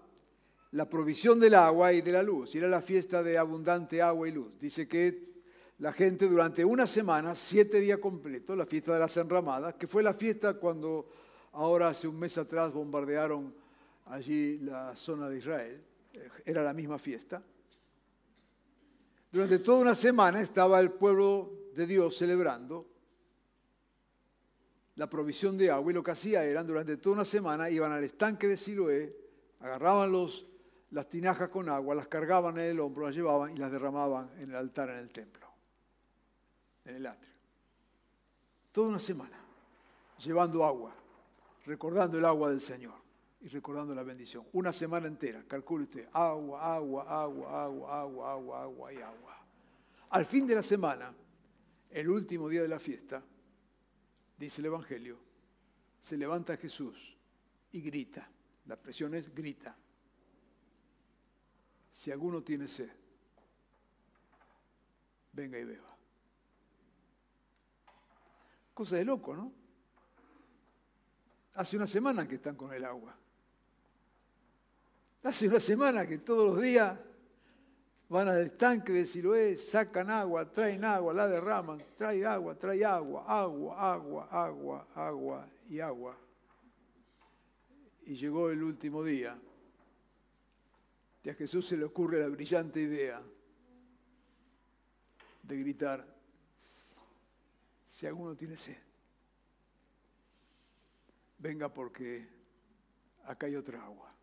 la 0.72 0.90
provisión 0.90 1.40
del 1.40 1.56
agua 1.56 1.94
y 1.94 2.02
de 2.02 2.12
la 2.12 2.24
luz. 2.24 2.56
Y 2.56 2.60
era 2.60 2.68
la 2.68 2.82
fiesta 2.82 3.22
de 3.22 3.38
abundante 3.38 4.02
agua 4.02 4.28
y 4.28 4.32
luz. 4.32 4.58
Dice 4.60 4.88
que 4.88 5.36
la 5.80 5.92
gente 5.92 6.28
durante 6.28 6.64
una 6.64 6.88
semana, 6.88 7.36
siete 7.36 7.82
días 7.82 8.00
completos, 8.00 8.58
la 8.58 8.66
fiesta 8.66 8.94
de 8.94 9.00
las 9.00 9.18
enramadas, 9.18 9.74
que 9.74 9.88
fue 9.88 10.04
la 10.04 10.14
fiesta 10.14 10.54
cuando 10.54 11.10
ahora 11.54 11.90
hace 11.90 12.08
un 12.08 12.18
mes 12.18 12.38
atrás 12.38 12.72
bombardearon 12.72 13.54
allí 14.06 14.60
la 14.60 14.96
zona 14.96 15.28
de 15.28 15.38
Israel, 15.38 15.84
era 16.46 16.64
la 16.64 16.74
misma 16.74 16.98
fiesta. 16.98 17.44
Durante 19.32 19.60
toda 19.60 19.80
una 19.80 19.96
semana 19.96 20.40
estaba 20.40 20.80
el 20.80 20.92
pueblo 20.92 21.72
de 21.74 21.86
Dios 21.86 22.16
celebrando 22.16 22.95
la 24.96 25.10
provisión 25.10 25.58
de 25.58 25.70
agua 25.72 25.92
y 25.92 25.96
lo 25.96 26.04
que 26.04 26.12
hacía 26.12 26.44
eran 26.44 26.66
durante 26.66 26.98
toda 26.98 27.16
una 27.16 27.26
semana 27.26 27.70
iban 27.70 27.92
al 27.92 28.04
estanque 28.04 28.48
de 28.48 28.58
Siloé, 28.58 29.16
agarraban 29.60 30.12
las 30.92 31.10
tinajas 31.10 31.50
con 31.50 31.68
agua, 31.70 31.96
las 31.96 32.08
cargaban 32.08 32.58
en 32.58 32.66
el 32.66 32.80
hombro, 32.80 33.06
las 33.06 33.16
llevaban 33.16 33.52
y 33.52 33.58
las 33.58 33.72
derramaban 33.72 34.32
en 34.38 34.50
el 34.50 34.56
altar 34.56 34.90
en 34.90 35.00
el 35.00 35.10
templo, 35.10 35.48
en 36.86 36.96
el 36.96 37.06
atrio. 37.06 37.34
Toda 38.72 38.88
una 38.90 39.00
semana, 39.00 39.38
llevando 40.24 40.64
agua, 40.64 40.94
recordando 41.66 42.18
el 42.18 42.26
agua 42.26 42.50
del 42.50 42.62
Señor 42.62 42.96
y 43.42 43.48
recordando 43.50 43.94
la 43.94 44.04
bendición. 44.04 44.46
Una 44.54 44.72
semana 44.72 45.08
entera, 45.08 45.44
calcule 45.46 45.84
usted, 45.84 46.08
agua, 46.14 46.76
agua, 46.76 47.04
agua, 47.04 47.64
agua, 47.64 48.02
agua, 48.02 48.32
agua, 48.32 48.64
agua 48.64 48.94
y 48.94 48.98
agua. 48.98 49.46
Al 50.10 50.26
fin 50.26 50.48
de 50.48 50.56
la 50.56 50.64
semana, 50.64 51.14
el 51.90 52.10
último 52.10 52.48
día 52.48 52.62
de 52.62 52.68
la 52.70 52.80
fiesta, 52.80 53.22
dice 54.38 54.62
el 54.62 54.68
Evangelio, 54.68 55.18
se 56.00 56.18
levanta 56.18 56.58
Jesús 56.58 57.18
y 57.72 57.82
grita. 57.82 58.30
La 58.66 58.76
presión 58.76 59.14
es 59.14 59.34
grita 59.34 59.78
si 61.96 62.12
alguno 62.12 62.44
tiene 62.44 62.68
sed, 62.68 62.92
venga 65.32 65.58
y 65.58 65.64
beba. 65.64 65.98
Cosa 68.74 68.98
de 68.98 69.06
loco, 69.06 69.34
¿no? 69.34 69.50
Hace 71.54 71.78
una 71.78 71.88
semana 71.88 72.28
que 72.28 72.36
están 72.36 72.58
con 72.58 72.74
el 72.74 72.84
agua. 72.84 73.16
Hace 75.24 75.48
una 75.48 75.62
semana 75.62 76.06
que 76.06 76.18
todos 76.18 76.52
los 76.52 76.62
días 76.62 77.00
van 78.10 78.28
al 78.28 78.42
estanque 78.42 78.94
de 78.94 79.06
Siloé, 79.06 79.58
sacan 79.58 80.10
agua, 80.10 80.52
traen 80.52 80.84
agua, 80.86 81.14
la 81.14 81.28
derraman, 81.28 81.84
trae 81.98 82.26
agua, 82.26 82.56
trae 82.56 82.86
agua, 82.86 83.26
agua, 83.28 83.94
agua, 83.94 84.28
agua, 84.32 84.88
agua 84.96 85.50
y 85.70 85.80
agua. 85.80 86.18
Y 88.06 88.16
llegó 88.16 88.50
el 88.50 88.62
último 88.62 89.04
día 89.04 89.38
y 91.24 91.30
a 91.30 91.34
Jesús 91.34 91.68
se 91.68 91.76
le 91.76 91.86
ocurre 91.86 92.20
la 92.20 92.28
brillante 92.28 92.80
idea 92.80 93.20
de 95.42 95.58
gritar, 95.58 96.06
si 97.88 98.06
alguno 98.06 98.36
tiene 98.36 98.58
sed, 98.58 98.78
venga 101.40 101.74
porque 101.74 102.28
acá 103.24 103.48
hay 103.48 103.56
otra 103.56 103.84
agua. 103.84 104.15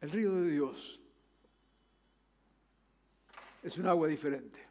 El 0.00 0.10
río 0.10 0.34
de 0.34 0.50
Dios 0.50 0.98
es 3.62 3.76
un 3.76 3.86
agua 3.86 4.08
diferente. 4.08 4.66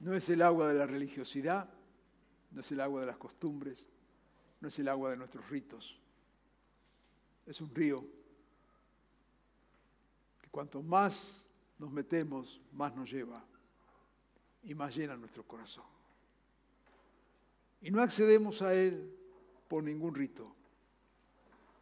No 0.00 0.14
es 0.14 0.28
el 0.28 0.42
agua 0.42 0.68
de 0.68 0.74
la 0.74 0.86
religiosidad, 0.86 1.68
no 2.50 2.60
es 2.60 2.72
el 2.72 2.80
agua 2.80 3.00
de 3.00 3.06
las 3.06 3.16
costumbres, 3.16 3.86
no 4.60 4.68
es 4.68 4.78
el 4.78 4.88
agua 4.88 5.10
de 5.10 5.16
nuestros 5.16 5.48
ritos. 5.48 5.98
Es 7.46 7.60
un 7.60 7.72
río 7.74 8.04
que 10.40 10.48
cuanto 10.50 10.82
más 10.82 11.46
nos 11.78 11.92
metemos, 11.92 12.60
más 12.72 12.94
nos 12.94 13.10
lleva 13.10 13.44
y 14.64 14.74
más 14.74 14.96
llena 14.96 15.16
nuestro 15.16 15.44
corazón. 15.44 15.84
Y 17.80 17.90
no 17.90 18.02
accedemos 18.02 18.62
a 18.62 18.74
Él 18.74 19.16
por 19.68 19.84
ningún 19.84 20.14
rito, 20.14 20.55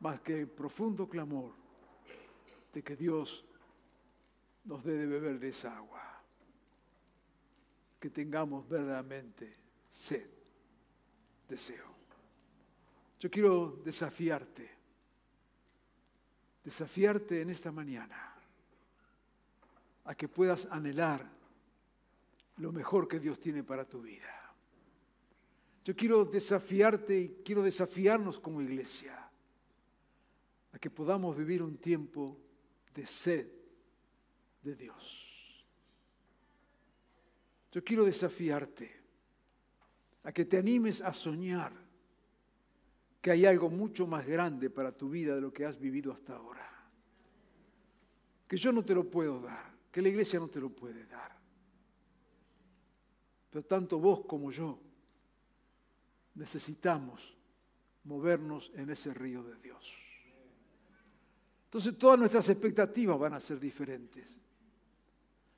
más 0.04 0.20
que 0.20 0.40
el 0.40 0.48
profundo 0.48 1.08
clamor 1.08 1.50
de 2.74 2.82
que 2.82 2.94
Dios 2.94 3.42
nos 4.64 4.84
dé 4.84 4.98
de 4.98 5.06
beber 5.06 5.38
de 5.38 5.48
esa 5.48 5.74
agua, 5.78 6.22
que 7.98 8.10
tengamos 8.10 8.68
verdaderamente 8.68 9.56
sed 9.88 10.28
deseo. 11.48 11.86
Yo 13.18 13.30
quiero 13.30 13.80
desafiarte, 13.82 14.70
desafiarte 16.62 17.40
en 17.40 17.48
esta 17.48 17.72
mañana 17.72 18.34
a 20.04 20.14
que 20.14 20.28
puedas 20.28 20.66
anhelar 20.66 21.26
lo 22.58 22.72
mejor 22.72 23.08
que 23.08 23.20
Dios 23.20 23.40
tiene 23.40 23.64
para 23.64 23.88
tu 23.88 24.02
vida. 24.02 24.54
Yo 25.82 25.96
quiero 25.96 26.26
desafiarte 26.26 27.18
y 27.18 27.28
quiero 27.42 27.62
desafiarnos 27.62 28.38
como 28.38 28.60
iglesia 28.60 29.23
a 30.74 30.78
que 30.78 30.90
podamos 30.90 31.36
vivir 31.36 31.62
un 31.62 31.78
tiempo 31.78 32.36
de 32.92 33.06
sed 33.06 33.46
de 34.60 34.74
Dios. 34.74 35.64
Yo 37.70 37.84
quiero 37.84 38.04
desafiarte 38.04 38.90
a 40.24 40.32
que 40.32 40.44
te 40.44 40.58
animes 40.58 41.00
a 41.00 41.12
soñar 41.12 41.72
que 43.20 43.30
hay 43.30 43.46
algo 43.46 43.70
mucho 43.70 44.06
más 44.08 44.26
grande 44.26 44.68
para 44.68 44.90
tu 44.90 45.10
vida 45.10 45.36
de 45.36 45.40
lo 45.40 45.52
que 45.52 45.64
has 45.64 45.78
vivido 45.78 46.12
hasta 46.12 46.34
ahora. 46.34 46.68
Que 48.48 48.56
yo 48.56 48.72
no 48.72 48.84
te 48.84 48.94
lo 48.94 49.08
puedo 49.08 49.40
dar, 49.40 49.72
que 49.92 50.02
la 50.02 50.08
iglesia 50.08 50.40
no 50.40 50.48
te 50.48 50.60
lo 50.60 50.70
puede 50.70 51.06
dar. 51.06 51.38
Pero 53.48 53.64
tanto 53.64 54.00
vos 54.00 54.26
como 54.26 54.50
yo 54.50 54.80
necesitamos 56.34 57.36
movernos 58.02 58.72
en 58.74 58.90
ese 58.90 59.14
río 59.14 59.44
de 59.44 59.56
Dios. 59.58 60.03
Entonces 61.74 61.98
todas 61.98 62.16
nuestras 62.16 62.48
expectativas 62.48 63.18
van 63.18 63.34
a 63.34 63.40
ser 63.40 63.58
diferentes. 63.58 64.38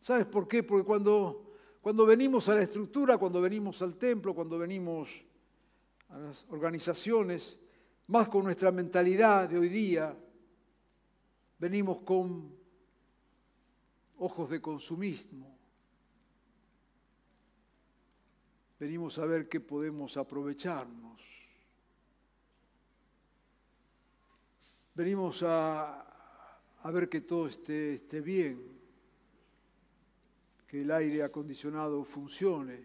¿Sabes 0.01 0.25
por 0.25 0.49
qué? 0.49 0.63
Porque 0.63 0.87
cuando 0.87 1.47
cuando 1.83 2.07
venimos 2.07 2.49
a 2.49 2.55
la 2.55 2.63
estructura, 2.63 3.19
cuando 3.19 3.39
venimos 3.39 3.83
al 3.83 3.97
templo, 3.97 4.35
cuando 4.35 4.59
venimos 4.59 5.11
a 6.09 6.19
las 6.19 6.47
organizaciones, 6.49 7.59
más 8.07 8.31
con 8.31 8.45
nuestra 8.45 8.73
mentalidad 8.73 9.47
de 9.47 9.59
hoy 9.59 9.69
día, 9.69 10.17
venimos 11.59 12.01
con 12.01 12.51
ojos 14.17 14.49
de 14.49 14.61
consumismo. 14.63 15.55
Venimos 18.81 19.19
a 19.19 19.27
ver 19.27 19.51
qué 19.51 19.61
podemos 19.61 20.17
aprovecharnos. 20.17 21.36
Venimos 24.97 25.43
a, 25.43 26.03
ver 26.91 27.11
que 27.11 27.21
todo 27.21 27.49
esté, 27.49 27.97
esté 27.97 28.23
bien 28.23 28.77
que 30.67 30.81
el 30.81 30.91
aire 30.91 31.23
acondicionado 31.23 32.03
funcione. 32.03 32.83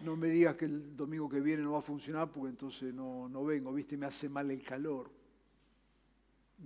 No 0.00 0.16
me 0.16 0.28
digas 0.28 0.56
que 0.56 0.64
el 0.64 0.96
domingo 0.96 1.28
que 1.28 1.42
viene 1.42 1.62
no 1.62 1.72
va 1.72 1.80
a 1.80 1.82
funcionar 1.82 2.32
porque 2.32 2.48
entonces 2.48 2.94
no, 2.94 3.28
no 3.28 3.44
vengo, 3.44 3.70
¿viste? 3.70 3.98
Me 3.98 4.06
hace 4.06 4.30
mal 4.30 4.50
el 4.50 4.62
calor, 4.62 5.10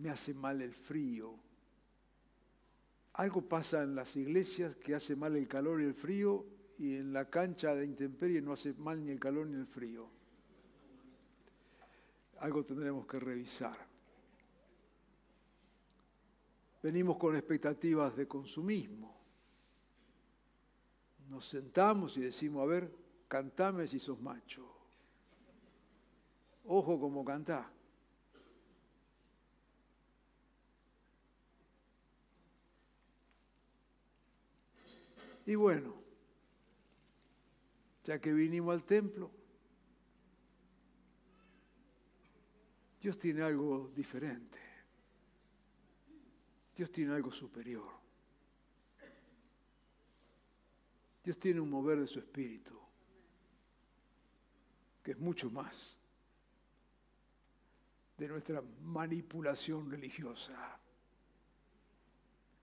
me 0.00 0.10
hace 0.10 0.32
mal 0.32 0.62
el 0.62 0.72
frío. 0.72 1.34
Algo 3.14 3.42
pasa 3.42 3.82
en 3.82 3.96
las 3.96 4.14
iglesias 4.14 4.76
que 4.76 4.94
hace 4.94 5.16
mal 5.16 5.34
el 5.34 5.48
calor 5.48 5.82
y 5.82 5.86
el 5.86 5.94
frío 5.94 6.46
y 6.78 6.94
en 6.94 7.12
la 7.12 7.28
cancha 7.28 7.74
de 7.74 7.86
intemperie 7.86 8.40
no 8.40 8.52
hace 8.52 8.72
mal 8.74 9.04
ni 9.04 9.10
el 9.10 9.18
calor 9.18 9.48
ni 9.48 9.56
el 9.56 9.66
frío. 9.66 10.08
Algo 12.38 12.64
tendremos 12.64 13.04
que 13.04 13.18
revisar. 13.18 13.93
Venimos 16.84 17.16
con 17.16 17.34
expectativas 17.34 18.14
de 18.14 18.28
consumismo. 18.28 19.18
Nos 21.30 21.48
sentamos 21.48 22.14
y 22.18 22.20
decimos, 22.20 22.62
a 22.62 22.66
ver, 22.66 22.94
cantame 23.26 23.88
si 23.88 23.98
sos 23.98 24.20
macho. 24.20 24.70
Ojo 26.66 27.00
como 27.00 27.24
cantá. 27.24 27.72
Y 35.46 35.54
bueno, 35.54 35.94
ya 38.04 38.20
que 38.20 38.30
vinimos 38.30 38.74
al 38.74 38.84
templo, 38.84 39.30
Dios 43.00 43.16
tiene 43.16 43.40
algo 43.40 43.90
diferente. 43.96 44.63
Dios 46.74 46.90
tiene 46.90 47.14
algo 47.14 47.30
superior. 47.30 47.88
Dios 51.22 51.38
tiene 51.38 51.60
un 51.60 51.70
mover 51.70 52.00
de 52.00 52.06
su 52.06 52.18
espíritu 52.18 52.78
que 55.02 55.12
es 55.12 55.18
mucho 55.18 55.50
más 55.50 55.98
de 58.16 58.26
nuestra 58.26 58.62
manipulación 58.80 59.90
religiosa, 59.90 60.80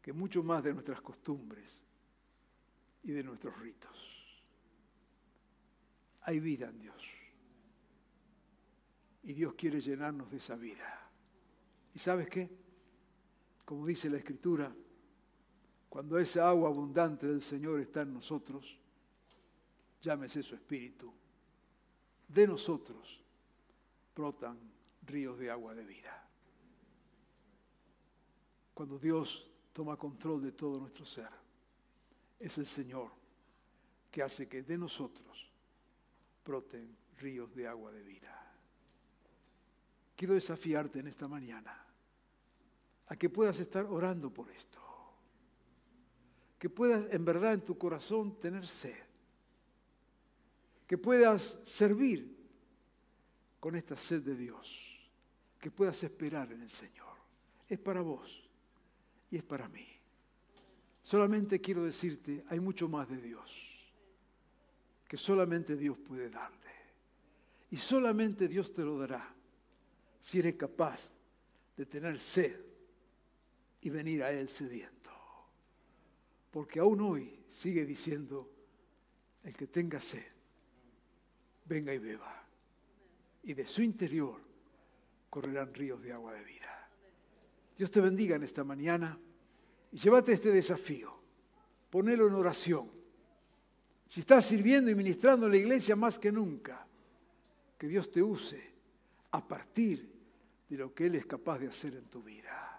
que 0.01 0.11
mucho 0.11 0.41
más 0.41 0.63
de 0.63 0.73
nuestras 0.73 1.01
costumbres 1.01 1.83
y 3.03 3.11
de 3.11 3.23
nuestros 3.23 3.57
ritos. 3.59 4.07
Hay 6.23 6.39
vida 6.39 6.69
en 6.69 6.79
Dios. 6.79 7.03
Y 9.23 9.33
Dios 9.33 9.53
quiere 9.53 9.79
llenarnos 9.79 10.31
de 10.31 10.37
esa 10.37 10.55
vida. 10.55 11.09
¿Y 11.93 11.99
sabes 11.99 12.27
qué? 12.27 12.49
Como 13.71 13.87
dice 13.87 14.09
la 14.09 14.17
Escritura, 14.17 14.69
cuando 15.87 16.19
esa 16.19 16.49
agua 16.49 16.67
abundante 16.67 17.25
del 17.25 17.41
Señor 17.41 17.79
está 17.79 18.01
en 18.01 18.13
nosotros, 18.13 18.77
llámese 20.01 20.43
su 20.43 20.55
Espíritu, 20.55 21.13
de 22.27 22.47
nosotros 22.47 23.23
brotan 24.13 24.59
ríos 25.03 25.39
de 25.39 25.49
agua 25.49 25.73
de 25.73 25.85
vida. 25.85 26.27
Cuando 28.73 28.99
Dios 28.99 29.49
toma 29.71 29.95
control 29.95 30.43
de 30.43 30.51
todo 30.51 30.77
nuestro 30.77 31.05
ser, 31.05 31.29
es 32.39 32.57
el 32.57 32.65
Señor 32.65 33.09
que 34.11 34.21
hace 34.21 34.49
que 34.49 34.63
de 34.63 34.77
nosotros 34.77 35.49
broten 36.43 36.93
ríos 37.19 37.55
de 37.55 37.69
agua 37.69 37.89
de 37.93 38.03
vida. 38.03 38.53
Quiero 40.17 40.33
desafiarte 40.33 40.99
en 40.99 41.07
esta 41.07 41.29
mañana 41.29 41.87
a 43.11 43.17
que 43.17 43.29
puedas 43.29 43.59
estar 43.59 43.85
orando 43.87 44.33
por 44.33 44.49
esto, 44.51 44.79
que 46.57 46.69
puedas 46.69 47.13
en 47.13 47.25
verdad 47.25 47.55
en 47.55 47.65
tu 47.65 47.77
corazón 47.77 48.39
tener 48.39 48.65
sed, 48.65 49.03
que 50.87 50.97
puedas 50.97 51.59
servir 51.65 52.33
con 53.59 53.75
esta 53.75 53.97
sed 53.97 54.21
de 54.21 54.33
Dios, 54.33 55.11
que 55.59 55.69
puedas 55.69 56.01
esperar 56.03 56.53
en 56.53 56.61
el 56.61 56.69
Señor. 56.69 57.17
Es 57.67 57.79
para 57.79 57.99
vos 57.99 58.49
y 59.29 59.35
es 59.35 59.43
para 59.43 59.67
mí. 59.67 59.85
Solamente 61.01 61.59
quiero 61.59 61.83
decirte, 61.83 62.45
hay 62.47 62.61
mucho 62.61 62.87
más 62.87 63.09
de 63.09 63.17
Dios 63.17 63.93
que 65.05 65.17
solamente 65.17 65.75
Dios 65.75 65.97
puede 65.97 66.29
darle. 66.29 66.71
Y 67.71 67.75
solamente 67.75 68.47
Dios 68.47 68.71
te 68.71 68.85
lo 68.85 68.97
dará 68.97 69.35
si 70.17 70.39
eres 70.39 70.55
capaz 70.55 71.11
de 71.75 71.85
tener 71.85 72.17
sed 72.17 72.70
y 73.81 73.89
venir 73.89 74.23
a 74.23 74.31
Él 74.31 74.49
sediento. 74.49 75.11
Porque 76.51 76.79
aún 76.79 77.01
hoy 77.01 77.43
sigue 77.47 77.85
diciendo, 77.85 78.49
el 79.43 79.55
que 79.55 79.67
tenga 79.67 79.99
sed, 79.99 80.27
venga 81.65 81.93
y 81.93 81.97
beba. 81.97 82.45
Y 83.43 83.53
de 83.53 83.67
su 83.67 83.81
interior 83.81 84.39
correrán 85.29 85.73
ríos 85.73 86.01
de 86.01 86.13
agua 86.13 86.33
de 86.33 86.43
vida. 86.43 86.89
Dios 87.75 87.89
te 87.89 88.01
bendiga 88.01 88.35
en 88.35 88.43
esta 88.43 88.63
mañana 88.63 89.17
y 89.91 89.97
llévate 89.97 90.33
este 90.33 90.51
desafío. 90.51 91.11
Ponelo 91.89 92.27
en 92.27 92.33
oración. 92.33 92.91
Si 94.07 94.19
estás 94.19 94.45
sirviendo 94.45 94.91
y 94.91 94.95
ministrando 94.95 95.45
en 95.45 95.53
la 95.53 95.57
iglesia 95.57 95.95
más 95.95 96.19
que 96.19 96.31
nunca, 96.31 96.85
que 97.77 97.87
Dios 97.87 98.11
te 98.11 98.21
use 98.21 98.73
a 99.31 99.47
partir 99.47 100.11
de 100.69 100.77
lo 100.77 100.93
que 100.93 101.07
Él 101.07 101.15
es 101.15 101.25
capaz 101.25 101.59
de 101.59 101.67
hacer 101.67 101.95
en 101.95 102.05
tu 102.05 102.21
vida, 102.21 102.70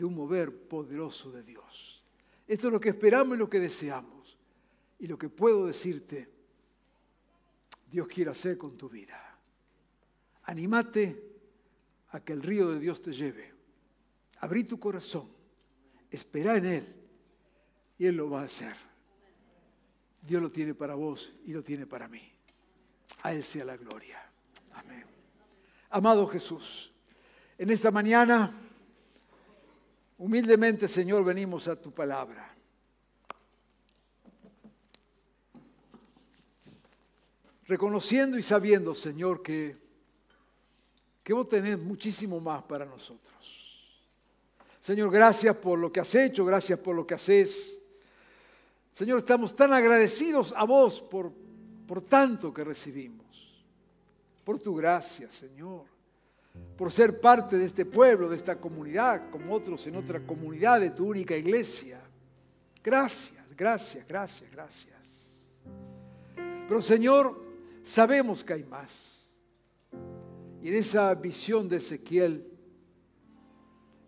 de 0.00 0.06
un 0.06 0.14
mover 0.14 0.66
poderoso 0.66 1.30
de 1.30 1.42
Dios. 1.42 2.02
Esto 2.48 2.68
es 2.68 2.72
lo 2.72 2.80
que 2.80 2.88
esperamos 2.88 3.36
y 3.36 3.38
lo 3.38 3.50
que 3.50 3.60
deseamos. 3.60 4.38
Y 4.98 5.06
lo 5.06 5.18
que 5.18 5.28
puedo 5.28 5.66
decirte, 5.66 6.26
Dios 7.90 8.08
quiere 8.08 8.30
hacer 8.30 8.56
con 8.56 8.78
tu 8.78 8.88
vida. 8.88 9.38
Anímate 10.44 11.22
a 12.12 12.20
que 12.20 12.32
el 12.32 12.42
río 12.42 12.70
de 12.70 12.80
Dios 12.80 13.02
te 13.02 13.12
lleve. 13.12 13.52
Abrí 14.38 14.64
tu 14.64 14.80
corazón, 14.80 15.28
espera 16.10 16.56
en 16.56 16.64
Él 16.64 16.94
y 17.98 18.06
Él 18.06 18.16
lo 18.16 18.30
va 18.30 18.40
a 18.40 18.44
hacer. 18.44 18.74
Dios 20.22 20.40
lo 20.40 20.50
tiene 20.50 20.74
para 20.74 20.94
vos 20.94 21.34
y 21.44 21.52
lo 21.52 21.62
tiene 21.62 21.86
para 21.86 22.08
mí. 22.08 22.26
A 23.22 23.34
Él 23.34 23.44
sea 23.44 23.66
la 23.66 23.76
gloria. 23.76 24.18
Amén. 24.72 25.04
Amado 25.90 26.26
Jesús, 26.26 26.90
en 27.58 27.70
esta 27.70 27.90
mañana, 27.90 28.69
humildemente, 30.20 30.86
Señor, 30.86 31.24
venimos 31.24 31.66
a 31.66 31.76
tu 31.80 31.90
palabra. 31.92 32.54
Reconociendo 37.66 38.36
y 38.36 38.42
sabiendo, 38.42 38.94
Señor, 38.94 39.42
que, 39.42 39.78
que 41.24 41.32
vos 41.32 41.48
tenés 41.48 41.78
muchísimo 41.78 42.38
más 42.38 42.62
para 42.64 42.84
nosotros. 42.84 43.30
Señor, 44.78 45.10
gracias 45.10 45.56
por 45.56 45.78
lo 45.78 45.90
que 45.90 46.00
has 46.00 46.14
hecho, 46.14 46.44
gracias 46.44 46.78
por 46.78 46.94
lo 46.94 47.06
que 47.06 47.14
haces. 47.14 47.78
Señor, 48.92 49.20
estamos 49.20 49.56
tan 49.56 49.72
agradecidos 49.72 50.52
a 50.54 50.64
vos 50.64 51.00
por, 51.00 51.32
por 51.86 52.02
tanto 52.02 52.52
que 52.52 52.62
recibimos, 52.62 53.64
por 54.44 54.58
tu 54.58 54.74
gracia, 54.74 55.28
Señor, 55.28 55.86
por 56.76 56.90
ser 56.90 57.20
parte 57.20 57.58
de 57.58 57.66
este 57.66 57.84
pueblo, 57.84 58.28
de 58.28 58.36
esta 58.36 58.56
comunidad, 58.56 59.28
como 59.30 59.52
otros 59.52 59.86
en 59.86 59.96
otra 59.96 60.20
comunidad 60.20 60.80
de 60.80 60.90
tu 60.90 61.06
única 61.06 61.36
iglesia. 61.36 62.00
Gracias, 62.82 63.54
gracias, 63.54 64.08
gracias, 64.08 64.50
gracias. 64.50 64.96
Pero 66.34 66.80
Señor, 66.80 67.38
sabemos 67.82 68.42
que 68.42 68.54
hay 68.54 68.64
más. 68.64 69.28
Y 70.62 70.68
en 70.68 70.76
esa 70.76 71.14
visión 71.14 71.68
de 71.68 71.76
Ezequiel, 71.76 72.46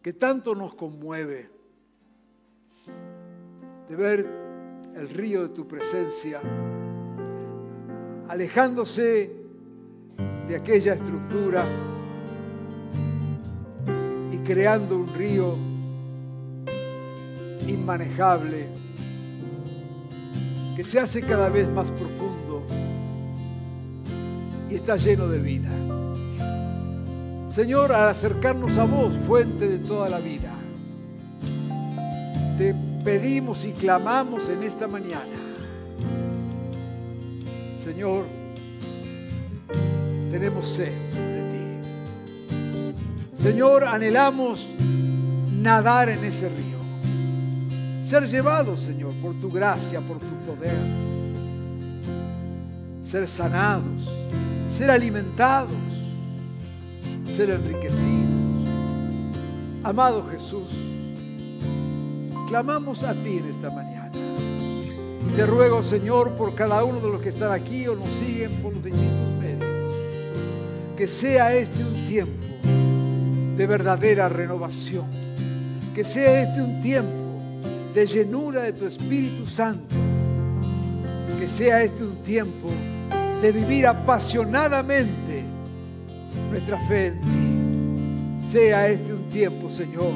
que 0.01 0.15
tanto 0.15 0.55
nos 0.55 0.75
conmueve, 0.75 1.51
de 3.89 3.97
ver 3.97 4.27
el 4.95 5.09
río 5.11 5.43
de 5.43 5.49
tu 5.51 5.69
presencia, 5.69 6.41
alejándose 8.29 9.31
de 10.49 10.57
aquella 10.57 10.95
estructura 10.95 11.92
creando 14.53 14.99
un 14.99 15.15
río 15.15 15.57
inmanejable 17.67 18.67
que 20.77 20.85
se 20.85 21.01
hace 21.01 21.23
cada 21.23 21.49
vez 21.49 21.67
más 21.69 21.91
profundo 21.91 22.63
y 24.69 24.75
está 24.75 24.99
lleno 24.99 25.27
de 25.27 25.39
vida. 25.39 25.71
Señor, 27.51 27.95
al 27.95 28.11
acercarnos 28.11 28.77
a 28.77 28.85
vos, 28.85 29.15
fuente 29.27 29.67
de 29.69 29.79
toda 29.79 30.11
la 30.11 30.19
vida, 30.19 30.53
te 32.59 32.75
pedimos 33.03 33.65
y 33.65 33.73
clamamos 33.73 34.51
en 34.51 34.65
esta 34.65 34.87
mañana. 34.87 35.39
Señor, 37.83 38.27
tenemos 40.31 40.69
sed. 40.69 41.32
Señor, 43.43 43.83
anhelamos 43.83 44.69
nadar 45.51 46.09
en 46.11 46.23
ese 46.25 46.49
río. 46.49 46.79
Ser 48.07 48.29
llevados, 48.29 48.79
Señor, 48.79 49.13
por 49.15 49.35
tu 49.35 49.51
gracia, 49.51 50.01
por 50.01 50.19
tu 50.19 50.33
poder. 50.47 50.77
Ser 53.05 53.27
sanados, 53.27 54.09
ser 54.69 54.93
alimentados, 54.93 55.75
ser 57.27 57.51
enriquecidos. 57.51 58.31
Amado 59.83 60.25
Jesús, 60.31 60.69
clamamos 62.47 63.03
a 63.03 63.13
ti 63.13 63.39
en 63.39 63.47
esta 63.47 63.71
mañana. 63.71 64.13
Te 65.35 65.47
ruego, 65.47 65.83
Señor, 65.83 66.31
por 66.35 66.55
cada 66.55 66.85
uno 66.85 67.01
de 67.01 67.09
los 67.09 67.21
que 67.21 67.31
están 67.31 67.51
aquí 67.51 67.89
o 67.89 67.97
nos 67.97 68.13
siguen 68.13 68.53
por 68.63 68.73
los 68.73 68.85
distintos 68.85 69.33
medios, 69.41 69.95
que 70.97 71.09
sea 71.09 71.53
este 71.53 71.85
un 71.85 72.07
tiempo 72.07 72.52
de 73.57 73.67
verdadera 73.67 74.29
renovación, 74.29 75.07
que 75.95 76.05
sea 76.05 76.43
este 76.43 76.63
un 76.63 76.81
tiempo 76.81 77.41
de 77.95 78.07
llenura 78.07 78.63
de 78.63 78.73
tu 78.73 78.87
Espíritu 78.87 79.47
Santo, 79.47 79.95
que 81.39 81.49
sea 81.49 81.83
este 81.83 82.03
un 82.05 82.17
tiempo 82.23 82.71
de 83.43 83.53
vivir 83.53 83.87
apasionadamente 83.87 85.43
nuestra 86.51 86.79
fe 86.87 87.09
en 87.09 87.21
ti. 87.21 88.49
Sea 88.53 88.89
este 88.89 89.13
un 89.13 89.29
tiempo, 89.31 89.69
Señor, 89.69 90.13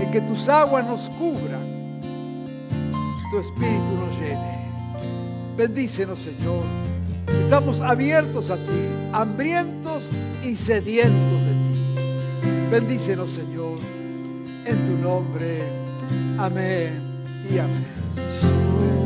en 0.00 0.10
que 0.10 0.20
tus 0.20 0.48
aguas 0.48 0.86
nos 0.86 1.10
cubran, 1.10 2.00
tu 3.30 3.38
Espíritu 3.38 3.94
nos 4.06 4.18
llene. 4.18 4.58
Bendícenos, 5.56 6.20
Señor. 6.20 6.62
Estamos 7.44 7.80
abiertos 7.80 8.50
a 8.50 8.56
ti, 8.56 8.88
hambrientos 9.12 10.08
y 10.44 10.56
sedientos. 10.56 11.47
Bendícenos, 12.70 13.30
Señor, 13.30 13.78
en 14.64 14.76
tu 14.86 15.02
nombre. 15.02 15.62
Amén 16.38 17.00
y 17.50 17.58
amén. 17.58 18.97